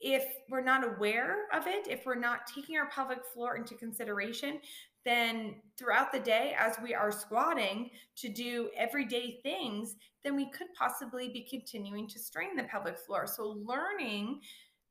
if 0.01 0.25
we're 0.49 0.63
not 0.63 0.85
aware 0.85 1.47
of 1.53 1.67
it, 1.67 1.87
if 1.87 2.05
we're 2.05 2.15
not 2.15 2.41
taking 2.53 2.77
our 2.77 2.89
pelvic 2.89 3.19
floor 3.33 3.55
into 3.55 3.75
consideration, 3.75 4.59
then 5.05 5.55
throughout 5.77 6.11
the 6.11 6.19
day, 6.19 6.55
as 6.57 6.77
we 6.81 6.93
are 6.93 7.11
squatting 7.11 7.89
to 8.17 8.29
do 8.29 8.69
everyday 8.77 9.39
things, 9.43 9.95
then 10.23 10.35
we 10.35 10.49
could 10.51 10.67
possibly 10.77 11.29
be 11.29 11.45
continuing 11.49 12.07
to 12.07 12.19
strain 12.19 12.55
the 12.55 12.63
pelvic 12.63 12.97
floor. 12.97 13.27
So, 13.27 13.57
learning, 13.65 14.39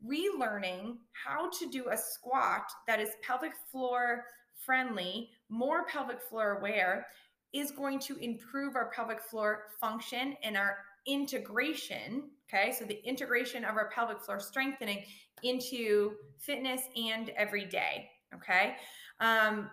relearning 0.07 0.97
how 1.13 1.49
to 1.51 1.71
do 1.71 1.89
a 1.91 1.97
squat 1.97 2.71
that 2.87 3.01
is 3.01 3.11
pelvic 3.23 3.53
floor 3.71 4.25
friendly, 4.65 5.31
more 5.49 5.87
pelvic 5.87 6.21
floor 6.21 6.59
aware, 6.59 7.07
is 7.53 7.71
going 7.71 7.99
to 8.01 8.17
improve 8.19 8.77
our 8.77 8.91
pelvic 8.91 9.21
floor 9.21 9.65
function 9.81 10.37
and 10.43 10.57
our 10.57 10.79
integration. 11.07 12.31
Okay, 12.53 12.73
so 12.73 12.85
the 12.85 13.01
integration 13.07 13.65
of 13.65 13.77
our 13.77 13.89
pelvic 13.91 14.21
floor 14.21 14.41
strengthening 14.41 15.05
into 15.43 16.13
fitness 16.39 16.83
and 16.97 17.31
everyday. 17.31 18.09
Okay. 18.35 18.77
Um, 19.21 19.71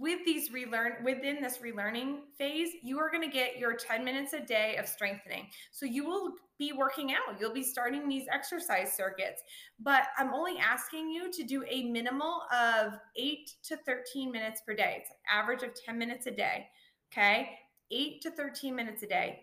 with 0.00 0.20
these 0.24 0.50
relearn 0.50 1.04
within 1.04 1.42
this 1.42 1.58
relearning 1.58 2.20
phase 2.38 2.70
you 2.82 2.98
are 2.98 3.10
going 3.10 3.22
to 3.22 3.30
get 3.30 3.58
your 3.58 3.74
10 3.74 4.02
minutes 4.02 4.32
a 4.32 4.40
day 4.40 4.76
of 4.76 4.88
strengthening. 4.88 5.48
So 5.70 5.84
you 5.84 6.06
will 6.06 6.32
be 6.58 6.72
working 6.72 7.12
out. 7.12 7.38
You'll 7.38 7.52
be 7.52 7.62
starting 7.62 8.08
these 8.08 8.24
exercise 8.32 8.96
circuits. 8.96 9.42
But 9.78 10.04
i'm 10.16 10.32
only 10.32 10.58
asking 10.58 11.10
you 11.10 11.30
to 11.32 11.42
do 11.42 11.62
a 11.68 11.84
minimal 11.84 12.42
of 12.50 12.94
8 13.16 13.50
to 13.64 13.76
13 13.84 14.32
minutes 14.32 14.62
per 14.66 14.74
day. 14.74 14.96
It's 15.00 15.10
an 15.10 15.16
average 15.30 15.62
of 15.62 15.70
10 15.74 15.98
minutes 15.98 16.26
a 16.26 16.30
day 16.30 16.68
okay? 17.12 17.50
8 17.90 18.22
to 18.22 18.30
13 18.30 18.74
minutes 18.74 19.02
a 19.02 19.06
day. 19.06 19.42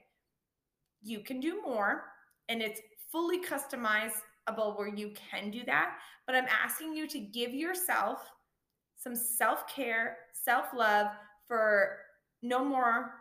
You 1.02 1.22
can 1.22 1.40
do 1.40 1.62
more 1.62 2.06
and 2.50 2.62
it's 2.62 2.82
fully 3.12 3.40
customizable 3.44 4.78
where 4.78 4.88
you 4.88 5.14
can 5.32 5.50
do 5.50 5.64
that 5.66 5.96
but 6.26 6.36
i'm 6.36 6.48
asking 6.64 6.94
you 6.94 7.08
to 7.08 7.20
give 7.20 7.54
yourself 7.54 8.20
some 9.00 9.16
self 9.16 9.68
care, 9.68 10.18
self 10.34 10.66
love 10.76 11.08
for 11.48 11.98
no 12.42 12.64
more 12.64 13.14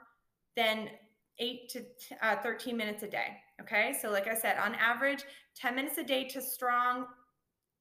than 0.57 0.91
eight 1.39 1.69
to 1.71 1.83
uh, 2.23 2.37
13 2.43 2.77
minutes 2.77 3.05
a 3.05 3.09
day. 3.09 3.37
Okay. 3.61 3.97
So, 4.01 4.11
like 4.11 4.27
I 4.27 4.35
said, 4.35 4.59
on 4.59 4.75
average, 4.75 5.23
10 5.57 5.75
minutes 5.75 5.99
a 5.99 6.05
day 6.05 6.25
to 6.29 6.43
strong 6.43 7.07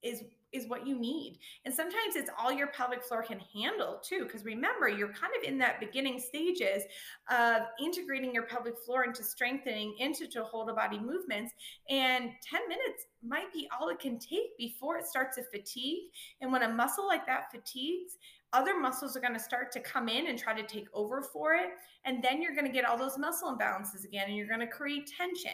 is 0.04 0.24
is 0.54 0.68
what 0.68 0.86
you 0.86 0.98
need. 1.00 1.40
And 1.66 1.74
sometimes 1.74 2.16
it's 2.16 2.30
all 2.38 2.52
your 2.52 2.68
pelvic 2.68 3.04
floor 3.04 3.24
can 3.24 3.40
handle 3.54 4.00
too. 4.04 4.24
Because 4.24 4.46
remember, 4.46 4.88
you're 4.88 5.14
kind 5.14 5.34
of 5.38 5.44
in 5.44 5.58
that 5.60 5.80
beginning 5.80 6.20
stages 6.20 6.84
of 7.30 7.64
integrating 7.82 8.34
your 8.34 8.44
pelvic 8.44 8.76
floor 8.86 9.04
into 9.04 9.24
strengthening 9.24 9.96
into 10.00 10.28
to 10.28 10.44
hold 10.44 10.68
whole 10.68 10.76
body 10.76 11.00
movements. 11.00 11.54
And 11.90 12.32
10 12.50 12.68
minutes 12.68 13.06
might 13.26 13.52
be 13.54 13.68
all 13.80 13.90
it 13.90 14.00
can 14.00 14.20
take 14.20 14.58
before 14.58 14.98
it 14.98 15.06
starts 15.06 15.36
to 15.38 15.44
fatigue. 15.44 16.10
And 16.42 16.52
when 16.52 16.64
a 16.64 16.70
muscle 16.74 17.06
like 17.06 17.26
that 17.28 17.52
fatigues, 17.52 18.18
other 18.54 18.80
muscles 18.80 19.16
are 19.16 19.20
going 19.20 19.34
to 19.34 19.40
start 19.40 19.72
to 19.74 19.80
come 19.80 20.08
in 20.08 20.28
and 20.28 20.40
try 20.40 20.60
to 20.60 20.66
take 20.66 20.88
over 20.94 21.22
for 21.22 21.54
it. 21.54 21.70
And 22.06 22.24
then 22.24 22.42
you're 22.42 22.56
going 22.56 22.66
to 22.66 22.72
get 22.72 22.86
all 22.86 22.98
those 22.98 23.18
muscle 23.18 23.56
imbalances 23.56 24.06
again, 24.06 24.26
and 24.28 24.36
you're 24.36 24.48
going 24.48 24.62
to 24.62 24.68
create 24.68 25.12
tension. 25.18 25.52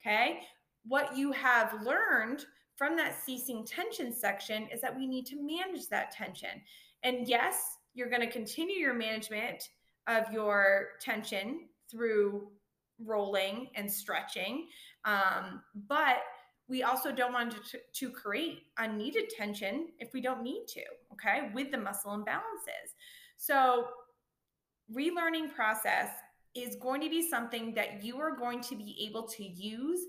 Okay. 0.00 0.40
What 0.86 1.16
you 1.16 1.30
have 1.32 1.74
learned 1.84 2.44
from 2.80 2.96
that 2.96 3.14
ceasing 3.26 3.62
tension 3.62 4.10
section 4.10 4.66
is 4.72 4.80
that 4.80 4.96
we 4.96 5.06
need 5.06 5.26
to 5.26 5.36
manage 5.36 5.86
that 5.90 6.10
tension. 6.10 6.48
And 7.02 7.28
yes, 7.28 7.76
you're 7.92 8.08
going 8.08 8.22
to 8.22 8.30
continue 8.30 8.78
your 8.78 8.94
management 8.94 9.68
of 10.06 10.32
your 10.32 10.92
tension 10.98 11.68
through 11.90 12.48
rolling 13.04 13.68
and 13.74 13.92
stretching. 13.92 14.68
Um, 15.04 15.60
but 15.88 16.22
we 16.68 16.82
also 16.82 17.12
don't 17.12 17.34
want 17.34 17.52
to, 17.52 17.78
to 17.92 18.08
create 18.08 18.60
unneeded 18.78 19.28
tension 19.28 19.88
if 19.98 20.14
we 20.14 20.22
don't 20.22 20.42
need 20.42 20.64
to, 20.68 20.80
okay, 21.12 21.50
with 21.52 21.70
the 21.70 21.76
muscle 21.76 22.12
imbalances. 22.12 22.94
So, 23.36 23.88
relearning 24.90 25.54
process 25.54 26.08
is 26.54 26.76
going 26.76 27.00
to 27.00 27.08
be 27.08 27.28
something 27.28 27.74
that 27.74 28.02
you 28.02 28.18
are 28.18 28.36
going 28.36 28.60
to 28.60 28.74
be 28.74 29.06
able 29.08 29.22
to 29.28 29.44
use 29.44 30.00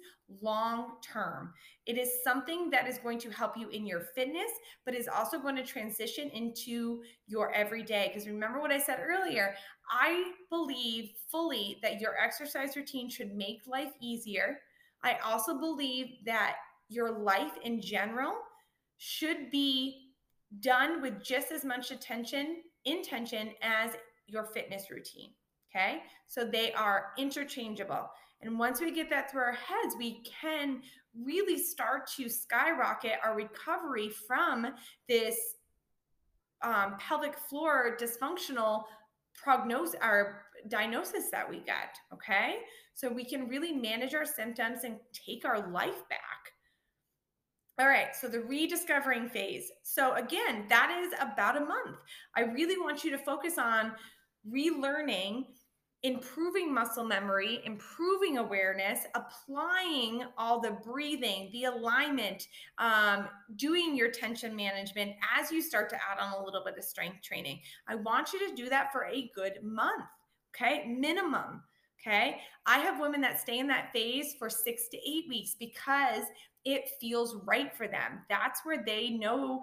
long 0.42 0.94
term. 1.04 1.54
It 1.86 1.98
is 1.98 2.10
something 2.24 2.70
that 2.72 2.88
is 2.88 2.98
going 2.98 3.20
to 3.20 3.30
help 3.30 3.58
you 3.58 3.70
in 3.70 3.86
your 3.86 4.02
fitness, 4.16 4.52
but 4.86 4.96
is 4.96 5.08
also 5.08 5.40
going 5.40 5.56
to 5.58 5.66
transition 5.66 6.30
into 6.30 7.04
your 7.28 7.54
everyday. 7.54 8.08
Because 8.08 8.28
remember 8.28 8.60
what 8.60 8.72
I 8.72 8.80
said 8.80 9.00
earlier, 9.02 9.54
I 9.92 10.32
believe 10.50 11.12
fully 11.30 11.78
that 11.82 12.00
your 12.00 12.18
exercise 12.18 12.76
routine 12.76 13.10
should 13.10 13.36
make 13.36 13.62
life 13.68 13.92
easier. 14.02 14.60
I 15.04 15.18
also 15.24 15.60
believe 15.60 16.08
that 16.26 16.56
your 16.90 17.12
life 17.12 17.54
in 17.64 17.82
general 17.82 18.34
should 18.98 19.52
be 19.52 20.12
done 20.60 21.02
with 21.02 21.24
just 21.24 21.52
as 21.52 21.64
much 21.64 21.92
attention, 21.92 22.58
intention 22.86 23.52
as 23.62 23.92
your 24.28 24.46
fitness 24.46 24.90
routine. 24.92 25.32
Okay. 25.74 26.00
So 26.28 26.44
they 26.44 26.74
are 26.74 27.14
interchangeable. 27.18 28.10
And 28.42 28.58
once 28.58 28.82
we 28.82 28.92
get 28.92 29.10
that 29.10 29.32
through 29.32 29.42
our 29.42 29.54
heads, 29.54 29.96
we 29.98 30.24
can 30.24 30.82
really 31.24 31.58
start 31.58 32.10
to 32.18 32.28
skyrocket 32.28 33.14
our 33.24 33.36
recovery 33.36 34.10
from 34.28 34.68
this 35.08 35.38
um, 36.64 36.96
pelvic 37.00 37.38
floor 37.38 37.98
dysfunctional 38.00 38.84
prognosis, 39.42 39.96
or 40.02 40.44
diagnosis 40.68 41.30
that 41.32 41.50
we 41.50 41.60
get. 41.60 41.96
Okay. 42.14 42.56
So 42.94 43.10
we 43.10 43.26
can 43.26 43.48
really 43.48 43.72
manage 43.72 44.14
our 44.14 44.26
symptoms 44.26 44.84
and 44.84 44.98
take 45.14 45.46
our 45.46 45.72
life 45.72 46.08
back. 46.10 46.42
All 47.80 47.88
right, 47.88 48.16
so 48.16 48.28
the 48.28 48.42
rediscovering 48.42 49.30
phase. 49.30 49.72
So, 49.82 50.14
again, 50.14 50.66
that 50.70 50.96
is 51.02 51.14
about 51.20 51.58
a 51.58 51.66
month. 51.66 51.98
I 52.36 52.42
really 52.42 52.78
want 52.78 53.04
you 53.04 53.10
to 53.10 53.18
focus 53.18 53.58
on 53.58 53.94
relearning 54.48 55.46
improving 56.04 56.74
muscle 56.74 57.04
memory, 57.04 57.62
improving 57.66 58.38
awareness, 58.38 59.06
applying 59.14 60.24
all 60.38 60.60
the 60.60 60.78
breathing, 60.84 61.50
the 61.52 61.66
alignment, 61.66 62.48
um, 62.80 63.28
doing 63.56 63.96
your 63.96 64.10
tension 64.10 64.56
management 64.56 65.14
as 65.38 65.52
you 65.52 65.62
start 65.62 65.90
to 65.90 65.96
add 65.96 66.20
on 66.20 66.34
a 66.34 66.44
little 66.44 66.64
bit 66.66 66.78
of 66.78 66.84
strength 66.84 67.22
training. 67.22 67.60
I 67.88 67.96
want 67.96 68.34
you 68.34 68.50
to 68.50 68.56
do 68.56 68.68
that 68.70 68.92
for 68.92 69.06
a 69.06 69.30
good 69.36 69.60
month, 69.64 70.06
okay? 70.56 70.88
Minimum. 70.88 71.62
Okay. 72.02 72.38
I 72.66 72.80
have 72.80 73.00
women 73.00 73.22
that 73.22 73.40
stay 73.40 73.60
in 73.60 73.68
that 73.68 73.94
phase 73.94 74.34
for 74.40 74.50
six 74.50 74.88
to 74.88 74.98
eight 74.98 75.26
weeks 75.30 75.56
because 75.60 76.24
it 76.66 76.90
feels 77.00 77.36
right 77.46 77.72
for 77.76 77.88
them. 77.88 78.24
That's 78.28 78.62
where 78.66 78.84
they 78.84 79.12
know 79.12 79.62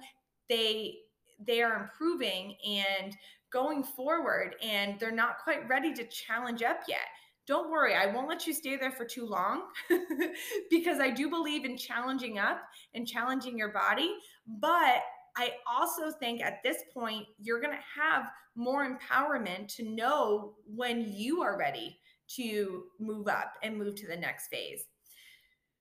they 0.49 0.99
they 1.45 1.63
are 1.63 1.83
improving 1.83 2.57
and 2.67 3.17
going 3.53 3.83
forward 3.83 4.57
and 4.63 4.99
they're 4.99 5.11
not 5.11 5.39
quite 5.43 5.69
ready 5.69 5.93
to 5.95 6.05
challenge 6.05 6.63
up 6.63 6.81
yet. 6.89 7.07
Don't 7.47 7.71
worry, 7.71 7.95
I 7.95 8.07
won't 8.07 8.29
let 8.29 8.47
you 8.47 8.53
stay 8.53 8.77
there 8.77 8.93
for 8.93 9.07
too 9.07 9.25
long 9.25 9.63
because 10.71 11.01
I 11.01 11.09
do 11.09 11.31
believe 11.31 11.65
in 11.65 11.79
challenging 11.79 12.39
up 12.39 12.61
and 12.95 13.07
challenging 13.07 13.57
your 13.57 13.73
body. 13.73 14.15
But 14.47 15.03
I 15.37 15.53
also 15.67 16.11
think 16.11 16.43
at 16.43 16.63
this 16.63 16.79
point, 16.93 17.27
you're 17.39 17.61
going 17.61 17.75
to 17.75 18.01
have 18.01 18.31
more 18.55 18.87
empowerment 18.87 19.75
to 19.77 19.89
know 19.89 20.55
when 20.67 21.11
you 21.13 21.43
are 21.43 21.57
ready 21.57 21.99
to 22.37 22.85
move 22.99 23.29
up 23.29 23.55
and 23.63 23.79
move 23.79 23.95
to 23.95 24.07
the 24.07 24.17
next 24.17 24.49
phase. 24.49 24.85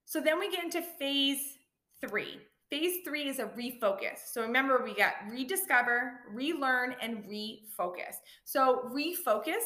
So 0.05 0.21
then 0.21 0.39
we 0.39 0.49
get 0.49 0.63
into 0.63 0.81
phase 0.81 1.57
three. 1.99 2.39
Phase 2.69 2.97
three 3.05 3.29
is 3.29 3.39
a 3.39 3.45
refocus. 3.45 4.19
So 4.31 4.41
remember, 4.41 4.83
we 4.83 4.93
got 4.93 5.13
rediscover, 5.29 6.21
relearn, 6.29 6.95
and 7.01 7.23
refocus. 7.23 8.15
So 8.43 8.89
refocus 8.93 9.63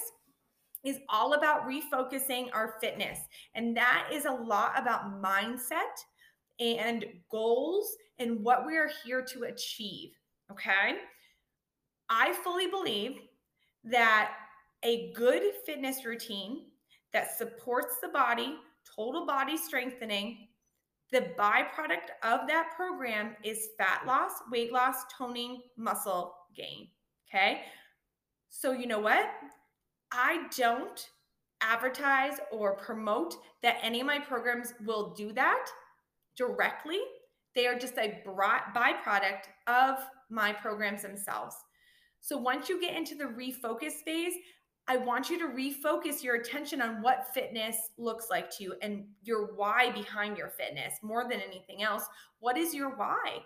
is 0.83 0.97
all 1.09 1.33
about 1.33 1.67
refocusing 1.67 2.49
our 2.53 2.75
fitness. 2.79 3.19
And 3.55 3.75
that 3.75 4.09
is 4.11 4.25
a 4.25 4.31
lot 4.31 4.79
about 4.79 5.21
mindset 5.21 5.97
and 6.59 7.05
goals 7.31 7.95
and 8.19 8.43
what 8.43 8.65
we 8.67 8.77
are 8.77 8.89
here 9.03 9.23
to 9.23 9.43
achieve. 9.43 10.11
Okay. 10.51 10.97
I 12.09 12.33
fully 12.43 12.67
believe 12.67 13.17
that 13.83 14.33
a 14.83 15.11
good 15.13 15.41
fitness 15.65 16.05
routine 16.05 16.65
that 17.13 17.37
supports 17.37 17.95
the 18.01 18.09
body, 18.09 18.55
total 18.95 19.25
body 19.25 19.57
strengthening, 19.57 20.47
the 21.11 21.31
byproduct 21.37 22.09
of 22.23 22.47
that 22.47 22.71
program 22.75 23.35
is 23.43 23.69
fat 23.77 24.03
loss, 24.07 24.31
weight 24.51 24.71
loss, 24.71 24.95
toning, 25.17 25.61
muscle 25.77 26.33
gain. 26.55 26.87
Okay. 27.29 27.61
So, 28.49 28.71
you 28.71 28.87
know 28.87 28.99
what? 28.99 29.25
I 30.11 30.47
don't 30.57 31.09
advertise 31.61 32.39
or 32.51 32.75
promote 32.75 33.35
that 33.61 33.77
any 33.81 34.01
of 34.01 34.07
my 34.07 34.19
programs 34.19 34.73
will 34.85 35.13
do 35.13 35.31
that 35.33 35.65
directly. 36.37 36.99
They 37.55 37.67
are 37.67 37.77
just 37.77 37.97
a 37.97 38.21
byproduct 38.25 39.43
of 39.67 39.99
my 40.29 40.53
programs 40.53 41.03
themselves. 41.03 41.55
So, 42.19 42.37
once 42.37 42.69
you 42.69 42.79
get 42.79 42.95
into 42.95 43.15
the 43.15 43.25
refocus 43.25 43.93
phase, 44.05 44.33
I 44.91 44.97
want 44.97 45.29
you 45.29 45.39
to 45.39 45.45
refocus 45.45 46.21
your 46.21 46.35
attention 46.35 46.81
on 46.81 47.01
what 47.01 47.33
fitness 47.33 47.77
looks 47.97 48.27
like 48.29 48.51
to 48.57 48.63
you 48.65 48.75
and 48.81 49.05
your 49.23 49.55
why 49.55 49.89
behind 49.89 50.35
your 50.37 50.49
fitness 50.49 50.95
more 51.01 51.23
than 51.23 51.39
anything 51.39 51.81
else. 51.81 52.03
What 52.41 52.57
is 52.57 52.73
your 52.73 52.97
why? 52.97 53.37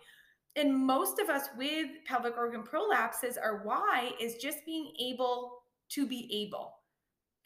And 0.55 0.75
most 0.75 1.19
of 1.19 1.29
us 1.29 1.49
with 1.55 1.85
pelvic 2.07 2.35
organ 2.35 2.63
prolapses, 2.63 3.37
our 3.39 3.61
why 3.63 4.13
is 4.19 4.37
just 4.37 4.65
being 4.65 4.91
able 4.99 5.59
to 5.89 6.07
be 6.07 6.47
able. 6.47 6.73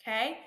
Okay 0.02 0.38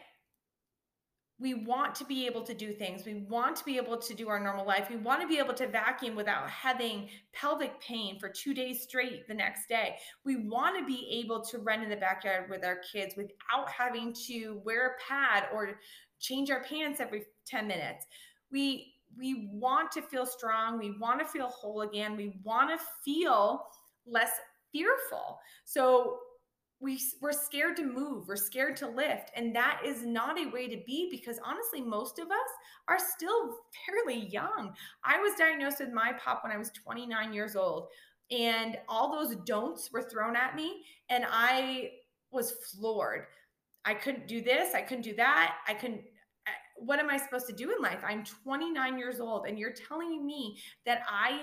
we 1.42 1.54
want 1.54 1.92
to 1.96 2.04
be 2.04 2.24
able 2.24 2.42
to 2.42 2.54
do 2.54 2.72
things. 2.72 3.04
We 3.04 3.14
want 3.14 3.56
to 3.56 3.64
be 3.64 3.76
able 3.76 3.98
to 3.98 4.14
do 4.14 4.28
our 4.28 4.38
normal 4.38 4.64
life. 4.64 4.88
We 4.88 4.96
want 4.96 5.20
to 5.22 5.26
be 5.26 5.38
able 5.38 5.54
to 5.54 5.66
vacuum 5.66 6.14
without 6.14 6.48
having 6.48 7.08
pelvic 7.32 7.80
pain 7.80 8.20
for 8.20 8.28
two 8.28 8.54
days 8.54 8.82
straight 8.82 9.26
the 9.26 9.34
next 9.34 9.68
day. 9.68 9.96
We 10.24 10.36
want 10.36 10.78
to 10.78 10.86
be 10.86 11.20
able 11.24 11.40
to 11.46 11.58
run 11.58 11.82
in 11.82 11.90
the 11.90 11.96
backyard 11.96 12.48
with 12.48 12.64
our 12.64 12.76
kids 12.92 13.16
without 13.16 13.68
having 13.68 14.14
to 14.28 14.60
wear 14.64 14.92
a 14.92 15.12
pad 15.12 15.46
or 15.52 15.80
change 16.20 16.48
our 16.48 16.62
pants 16.62 17.00
every 17.00 17.24
10 17.46 17.66
minutes. 17.66 18.06
We 18.52 18.94
we 19.18 19.50
want 19.52 19.92
to 19.92 20.00
feel 20.00 20.24
strong. 20.24 20.78
We 20.78 20.96
want 20.98 21.20
to 21.20 21.26
feel 21.26 21.48
whole 21.48 21.82
again. 21.82 22.16
We 22.16 22.40
want 22.44 22.70
to 22.70 22.82
feel 23.04 23.66
less 24.06 24.30
fearful. 24.72 25.38
So 25.64 26.18
we, 26.82 27.00
we're 27.20 27.32
scared 27.32 27.76
to 27.76 27.84
move, 27.84 28.26
we're 28.26 28.34
scared 28.34 28.76
to 28.78 28.88
lift. 28.88 29.30
And 29.36 29.54
that 29.54 29.80
is 29.84 30.04
not 30.04 30.38
a 30.38 30.50
way 30.50 30.66
to 30.66 30.82
be 30.84 31.08
because 31.10 31.38
honestly, 31.44 31.80
most 31.80 32.18
of 32.18 32.26
us 32.26 32.50
are 32.88 32.98
still 32.98 33.56
fairly 33.86 34.26
young. 34.26 34.74
I 35.04 35.18
was 35.20 35.34
diagnosed 35.38 35.78
with 35.78 35.92
my 35.92 36.12
pop 36.22 36.42
when 36.42 36.52
I 36.52 36.58
was 36.58 36.70
29 36.70 37.32
years 37.32 37.54
old, 37.54 37.86
and 38.32 38.76
all 38.88 39.12
those 39.12 39.36
don'ts 39.46 39.92
were 39.92 40.02
thrown 40.02 40.34
at 40.34 40.56
me, 40.56 40.82
and 41.08 41.24
I 41.30 41.90
was 42.32 42.52
floored. 42.72 43.26
I 43.84 43.94
couldn't 43.94 44.26
do 44.26 44.42
this, 44.42 44.74
I 44.74 44.82
couldn't 44.82 45.04
do 45.04 45.14
that, 45.14 45.56
I 45.68 45.74
couldn't. 45.74 46.02
What 46.76 46.98
am 46.98 47.10
I 47.10 47.16
supposed 47.16 47.46
to 47.46 47.52
do 47.52 47.70
in 47.70 47.80
life? 47.80 48.00
I'm 48.04 48.24
29 48.24 48.98
years 48.98 49.20
old, 49.20 49.46
and 49.46 49.56
you're 49.56 49.74
telling 49.88 50.26
me 50.26 50.58
that 50.84 51.02
I 51.08 51.42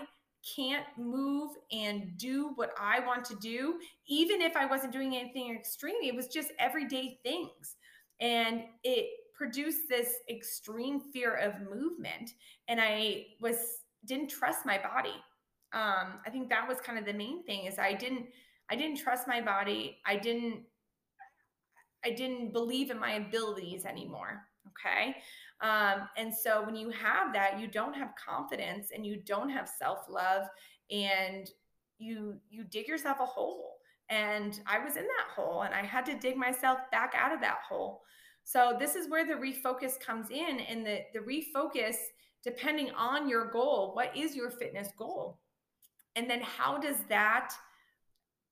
can't 0.56 0.86
move 0.98 1.52
and 1.72 2.18
do 2.18 2.52
what 2.56 2.72
I 2.80 3.00
want 3.00 3.26
to 3.26 3.36
do, 3.36 3.80
even 4.08 4.42
if 4.42 4.56
I 4.56 4.66
wasn't 4.66 4.94
doing 4.94 5.16
anything 5.16 5.56
extreme. 5.56 5.98
It 6.02 6.16
was 6.16 6.28
just 6.28 6.52
everyday 6.60 7.20
things. 7.24 7.76
And 8.20 8.64
it 8.84 9.08
produced 9.36 9.88
this 9.90 10.16
extreme 10.30 11.00
fear 11.14 11.36
of 11.36 11.54
movement. 11.62 12.32
And 12.68 12.80
I 12.82 13.26
was 13.40 13.58
didn't 14.06 14.30
trust 14.30 14.66
my 14.66 14.78
body. 14.78 15.16
Um, 15.72 16.20
I 16.26 16.30
think 16.32 16.50
that 16.50 16.68
was 16.68 16.80
kind 16.80 16.98
of 16.98 17.06
the 17.06 17.14
main 17.14 17.44
thing 17.46 17.66
is 17.66 17.78
I 17.78 17.94
didn't 17.94 18.28
I 18.72 18.76
didn't 18.76 18.98
trust 18.98 19.28
my 19.28 19.42
body. 19.42 19.98
I 20.06 20.18
didn't 20.18 20.64
I 22.04 22.12
didn't 22.12 22.54
believe 22.54 22.92
in 22.92 23.00
my 23.00 23.14
abilities 23.14 23.86
anymore. 23.86 24.42
Okay. 24.68 25.16
Um, 25.62 26.08
and 26.18 26.34
so 26.34 26.64
when 26.66 26.76
you 26.76 26.90
have 26.90 27.34
that, 27.34 27.60
you 27.60 27.68
don't 27.68 27.94
have 27.94 28.14
confidence 28.16 28.90
and 28.94 29.06
you 29.06 29.18
don't 29.26 29.50
have 29.50 29.68
self-love 29.68 30.46
and 30.90 31.50
you 31.98 32.36
you 32.50 32.64
dig 32.64 32.88
yourself 32.88 33.18
a 33.20 33.26
hole. 33.26 33.76
And 34.10 34.60
I 34.66 34.80
was 34.80 34.96
in 34.96 35.04
that 35.04 35.28
hole 35.36 35.64
and 35.64 35.74
I 35.74 35.84
had 35.84 36.06
to 36.08 36.18
dig 36.18 36.38
myself 36.38 36.80
back 36.92 37.14
out 37.18 37.34
of 37.34 37.42
that 37.42 37.60
hole. 37.68 38.02
So 38.44 38.76
this 38.80 38.96
is 38.96 39.10
where 39.10 39.28
the 39.28 39.34
refocus 39.34 40.00
comes 40.00 40.30
in 40.30 40.62
and 40.62 40.86
the 40.86 41.02
the 41.14 41.20
refocus 41.20 41.96
depending 42.44 42.90
on 42.92 43.28
your 43.28 43.52
goal, 43.52 43.94
what 43.94 44.16
is 44.16 44.36
your 44.36 44.50
fitness 44.50 44.90
goal? 44.98 45.40
And 46.16 46.30
then 46.30 46.42
how 46.42 46.78
does 46.78 46.98
that 47.10 47.54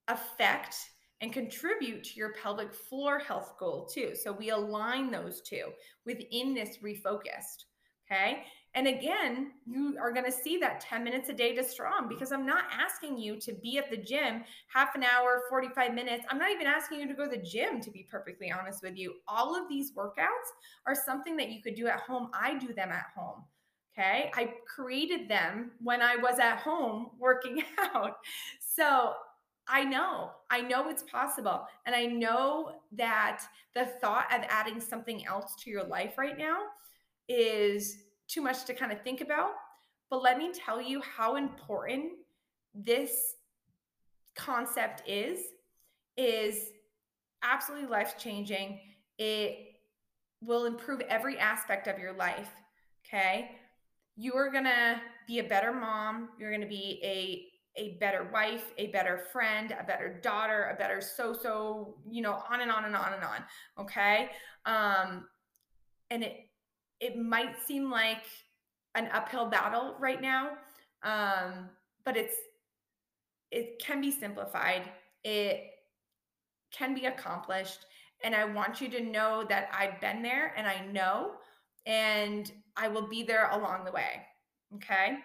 affect 0.07 0.75
and 1.21 1.33
contribute 1.33 2.03
to 2.03 2.15
your 2.15 2.33
pelvic 2.33 2.73
floor 2.73 3.19
health 3.19 3.55
goal 3.59 3.85
too. 3.85 4.13
So 4.15 4.31
we 4.31 4.49
align 4.49 5.11
those 5.11 5.41
two 5.41 5.71
within 6.05 6.53
this 6.53 6.77
refocused. 6.83 7.65
Okay. 8.09 8.43
And 8.73 8.87
again, 8.87 9.53
you 9.65 9.97
are 9.99 10.13
going 10.13 10.25
to 10.25 10.31
see 10.31 10.57
that 10.59 10.79
10 10.79 11.03
minutes 11.03 11.29
a 11.29 11.33
day 11.33 11.55
to 11.55 11.63
strong 11.63 12.07
because 12.07 12.31
I'm 12.31 12.45
not 12.45 12.65
asking 12.71 13.17
you 13.17 13.39
to 13.41 13.53
be 13.53 13.79
at 13.79 13.89
the 13.89 13.97
gym 13.97 14.43
half 14.71 14.93
an 14.93 15.03
hour, 15.03 15.41
45 15.49 15.93
minutes. 15.93 16.23
I'm 16.29 16.37
not 16.37 16.51
even 16.51 16.67
asking 16.67 16.99
you 16.99 17.07
to 17.07 17.13
go 17.13 17.23
to 17.23 17.35
the 17.35 17.43
gym, 17.43 17.81
to 17.81 17.89
be 17.89 18.07
perfectly 18.09 18.51
honest 18.51 18.83
with 18.83 18.95
you. 18.95 19.15
All 19.27 19.55
of 19.55 19.67
these 19.67 19.93
workouts 19.93 20.51
are 20.85 20.95
something 20.95 21.35
that 21.37 21.49
you 21.49 21.61
could 21.61 21.75
do 21.75 21.87
at 21.87 22.01
home. 22.01 22.29
I 22.33 22.59
do 22.59 22.67
them 22.67 22.91
at 22.91 23.07
home. 23.15 23.43
Okay. 23.97 24.31
I 24.35 24.53
created 24.67 25.27
them 25.27 25.71
when 25.81 26.03
I 26.03 26.15
was 26.15 26.37
at 26.37 26.59
home 26.59 27.07
working 27.19 27.63
out. 27.95 28.17
So 28.59 29.13
I 29.69 29.83
know, 29.83 30.31
I 30.49 30.61
know 30.61 30.89
it's 30.89 31.03
possible. 31.03 31.67
And 31.85 31.95
I 31.95 32.05
know 32.05 32.73
that 32.93 33.43
the 33.75 33.85
thought 34.01 34.33
of 34.33 34.43
adding 34.49 34.79
something 34.79 35.25
else 35.25 35.55
to 35.63 35.69
your 35.69 35.83
life 35.83 36.17
right 36.17 36.37
now 36.37 36.57
is 37.27 37.97
too 38.27 38.41
much 38.41 38.65
to 38.65 38.73
kind 38.73 38.91
of 38.91 39.01
think 39.01 39.21
about. 39.21 39.51
But 40.09 40.23
let 40.23 40.37
me 40.37 40.51
tell 40.53 40.81
you 40.81 41.01
how 41.01 41.35
important 41.35 42.13
this 42.73 43.35
concept 44.35 45.03
is 45.07 45.39
is 46.15 46.69
absolutely 47.43 47.87
life 47.87 48.15
changing. 48.17 48.79
It 49.17 49.57
will 50.41 50.65
improve 50.65 51.01
every 51.01 51.37
aspect 51.37 51.87
of 51.87 51.99
your 51.99 52.13
life, 52.13 52.49
okay? 53.05 53.51
You 54.15 54.33
are 54.35 54.51
going 54.51 54.63
to 54.63 55.01
be 55.27 55.39
a 55.39 55.43
better 55.43 55.73
mom, 55.73 56.29
you're 56.39 56.51
going 56.51 56.61
to 56.61 56.67
be 56.67 56.99
a 57.03 57.56
a 57.77 57.97
better 57.99 58.29
wife, 58.33 58.65
a 58.77 58.87
better 58.87 59.17
friend, 59.31 59.73
a 59.79 59.83
better 59.83 60.19
daughter, 60.21 60.71
a 60.73 60.75
better 60.75 60.99
so 60.99 61.33
so, 61.33 61.95
you 62.09 62.21
know, 62.21 62.41
on 62.51 62.61
and 62.61 62.71
on 62.71 62.85
and 62.85 62.95
on 62.95 63.13
and 63.13 63.23
on. 63.23 63.43
Okay. 63.79 64.29
Um, 64.65 65.27
and 66.09 66.23
it 66.23 66.49
it 66.99 67.17
might 67.17 67.55
seem 67.65 67.91
like 67.91 68.23
an 68.95 69.09
uphill 69.13 69.45
battle 69.47 69.95
right 69.99 70.21
now, 70.21 70.51
um, 71.03 71.69
but 72.03 72.17
it's 72.17 72.35
it 73.51 73.79
can 73.79 74.01
be 74.01 74.11
simplified. 74.11 74.83
It 75.23 75.63
can 76.71 76.93
be 76.93 77.05
accomplished. 77.05 77.85
And 78.23 78.35
I 78.35 78.45
want 78.45 78.81
you 78.81 78.89
to 78.89 79.01
know 79.01 79.45
that 79.47 79.69
I've 79.71 80.01
been 80.01 80.23
there 80.23 80.53
and 80.57 80.65
I 80.65 80.85
know, 80.87 81.33
and 81.85 82.51
I 82.75 82.87
will 82.87 83.07
be 83.07 83.23
there 83.23 83.49
along 83.51 83.85
the 83.85 83.91
way. 83.91 84.25
Okay. 84.75 85.17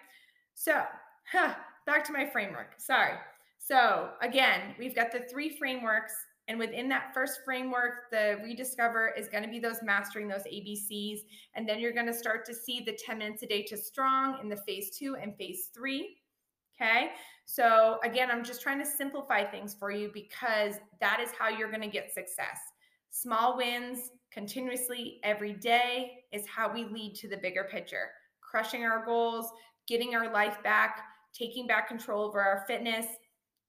So, 0.53 0.83
huh, 1.31 1.55
back 1.85 2.03
to 2.05 2.13
my 2.13 2.25
framework. 2.25 2.73
Sorry. 2.77 3.13
So, 3.59 4.09
again, 4.21 4.75
we've 4.77 4.95
got 4.95 5.11
the 5.11 5.21
three 5.31 5.55
frameworks. 5.57 6.13
And 6.49 6.59
within 6.59 6.89
that 6.89 7.13
first 7.13 7.39
framework, 7.45 8.11
the 8.11 8.37
rediscover 8.43 9.13
is 9.17 9.29
going 9.29 9.43
to 9.43 9.49
be 9.49 9.59
those 9.59 9.77
mastering 9.81 10.27
those 10.27 10.43
ABCs. 10.43 11.19
And 11.55 11.67
then 11.67 11.79
you're 11.79 11.93
going 11.93 12.07
to 12.07 12.13
start 12.13 12.45
to 12.47 12.53
see 12.53 12.83
the 12.85 12.97
10 13.05 13.17
minutes 13.17 13.43
a 13.43 13.45
day 13.45 13.63
to 13.63 13.77
strong 13.77 14.39
in 14.41 14.49
the 14.49 14.57
phase 14.57 14.97
two 14.97 15.15
and 15.15 15.37
phase 15.37 15.69
three. 15.73 16.17
Okay. 16.75 17.11
So, 17.45 17.99
again, 18.03 18.29
I'm 18.29 18.43
just 18.43 18.61
trying 18.61 18.79
to 18.79 18.85
simplify 18.85 19.45
things 19.45 19.73
for 19.73 19.91
you 19.91 20.11
because 20.13 20.75
that 20.99 21.21
is 21.21 21.29
how 21.37 21.47
you're 21.47 21.69
going 21.69 21.81
to 21.81 21.87
get 21.87 22.13
success. 22.13 22.57
Small 23.11 23.55
wins 23.55 24.09
continuously 24.31 25.19
every 25.23 25.53
day 25.53 26.23
is 26.31 26.47
how 26.47 26.73
we 26.73 26.85
lead 26.85 27.15
to 27.15 27.29
the 27.29 27.37
bigger 27.37 27.65
picture. 27.71 28.09
Crushing 28.41 28.83
our 28.83 29.05
goals, 29.05 29.49
getting 29.87 30.15
our 30.15 30.33
life 30.33 30.57
back, 30.63 31.01
taking 31.33 31.67
back 31.67 31.87
control 31.87 32.23
over 32.23 32.41
our 32.41 32.63
fitness, 32.67 33.05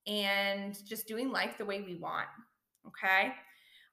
and 0.07 0.77
just 0.85 1.07
doing 1.07 1.31
life 1.31 1.57
the 1.57 1.65
way 1.65 1.81
we 1.81 1.95
want. 1.95 2.27
Okay. 2.87 3.33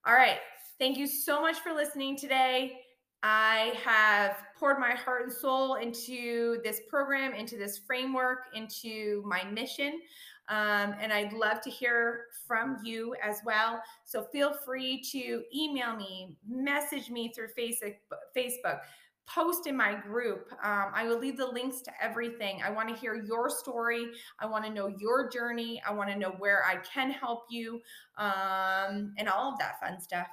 All 0.06 0.14
right. 0.14 0.38
Thank 0.78 0.98
you 0.98 1.06
so 1.06 1.40
much 1.40 1.58
for 1.60 1.72
listening 1.72 2.16
today. 2.16 2.80
I 3.22 3.72
have 3.84 4.36
poured 4.58 4.80
my 4.80 4.92
heart 4.92 5.22
and 5.22 5.32
soul 5.32 5.76
into 5.76 6.58
this 6.64 6.80
program, 6.90 7.34
into 7.34 7.56
this 7.56 7.78
framework, 7.78 8.46
into 8.54 9.22
my 9.24 9.44
mission. 9.44 10.00
Um, 10.48 10.94
and 11.00 11.12
I'd 11.12 11.32
love 11.32 11.60
to 11.62 11.70
hear 11.70 12.24
from 12.48 12.78
you 12.82 13.14
as 13.22 13.38
well. 13.46 13.80
So 14.04 14.26
feel 14.32 14.52
free 14.64 15.00
to 15.12 15.42
email 15.54 15.94
me, 15.94 16.36
message 16.48 17.10
me 17.10 17.32
through 17.32 17.48
Facebook, 17.56 17.94
Facebook 18.36 18.80
post 19.26 19.66
in 19.66 19.76
my 19.76 19.94
group. 19.94 20.52
Um, 20.62 20.90
I 20.94 21.06
will 21.06 21.18
leave 21.18 21.36
the 21.36 21.46
links 21.46 21.80
to 21.82 21.92
everything. 22.00 22.60
I 22.64 22.70
want 22.70 22.88
to 22.88 22.94
hear 22.94 23.14
your 23.14 23.48
story. 23.48 24.06
I 24.38 24.46
want 24.46 24.64
to 24.64 24.70
know 24.70 24.88
your 24.98 25.28
journey. 25.30 25.82
I 25.86 25.92
want 25.92 26.10
to 26.10 26.18
know 26.18 26.34
where 26.38 26.64
I 26.64 26.76
can 26.76 27.10
help 27.10 27.44
you 27.50 27.80
um, 28.18 29.14
and 29.16 29.28
all 29.28 29.52
of 29.52 29.58
that 29.58 29.80
fun 29.80 30.00
stuff. 30.00 30.26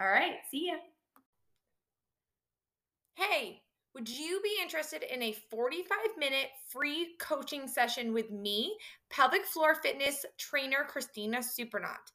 All 0.00 0.08
right. 0.08 0.36
See 0.50 0.68
ya. 0.68 0.74
Hey, 3.14 3.62
would 3.94 4.08
you 4.08 4.40
be 4.44 4.56
interested 4.62 5.02
in 5.02 5.22
a 5.22 5.32
45 5.50 5.98
minute 6.16 6.50
free 6.68 7.16
coaching 7.18 7.66
session 7.66 8.12
with 8.12 8.30
me, 8.30 8.76
pelvic 9.10 9.44
floor 9.44 9.74
fitness 9.74 10.24
trainer 10.38 10.86
Christina 10.86 11.38
Supernaut? 11.38 12.12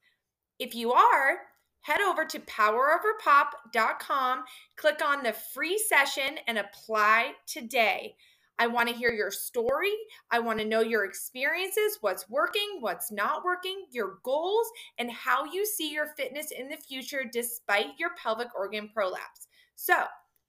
If 0.59 0.75
you 0.75 0.93
are, 0.93 1.39
head 1.83 2.01
over 2.01 2.25
to 2.25 2.39
poweroverpop.com, 2.39 4.43
click 4.75 5.01
on 5.05 5.23
the 5.23 5.33
free 5.53 5.77
session, 5.77 6.39
and 6.47 6.57
apply 6.57 7.33
today. 7.45 8.15
I 8.59 8.67
want 8.67 8.89
to 8.89 8.95
hear 8.95 9.11
your 9.11 9.31
story. 9.31 9.93
I 10.29 10.39
want 10.39 10.59
to 10.59 10.65
know 10.65 10.81
your 10.81 11.05
experiences, 11.05 11.97
what's 12.01 12.29
working, 12.29 12.79
what's 12.81 13.11
not 13.11 13.45
working, 13.45 13.85
your 13.91 14.19
goals, 14.23 14.67
and 14.97 15.09
how 15.09 15.45
you 15.45 15.65
see 15.65 15.91
your 15.91 16.07
fitness 16.17 16.51
in 16.51 16.69
the 16.69 16.77
future 16.77 17.23
despite 17.31 17.97
your 17.97 18.11
pelvic 18.21 18.49
organ 18.55 18.89
prolapse. 18.93 19.47
So, 19.75 20.03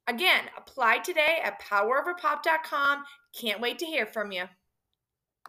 Again, 0.06 0.44
apply 0.56 0.98
today 0.98 1.38
at 1.42 1.62
poweroverpop.com. 1.62 3.04
Can't 3.40 3.60
wait 3.60 3.78
to 3.78 3.86
hear 3.86 4.06
from 4.06 4.32
you. 4.32 4.44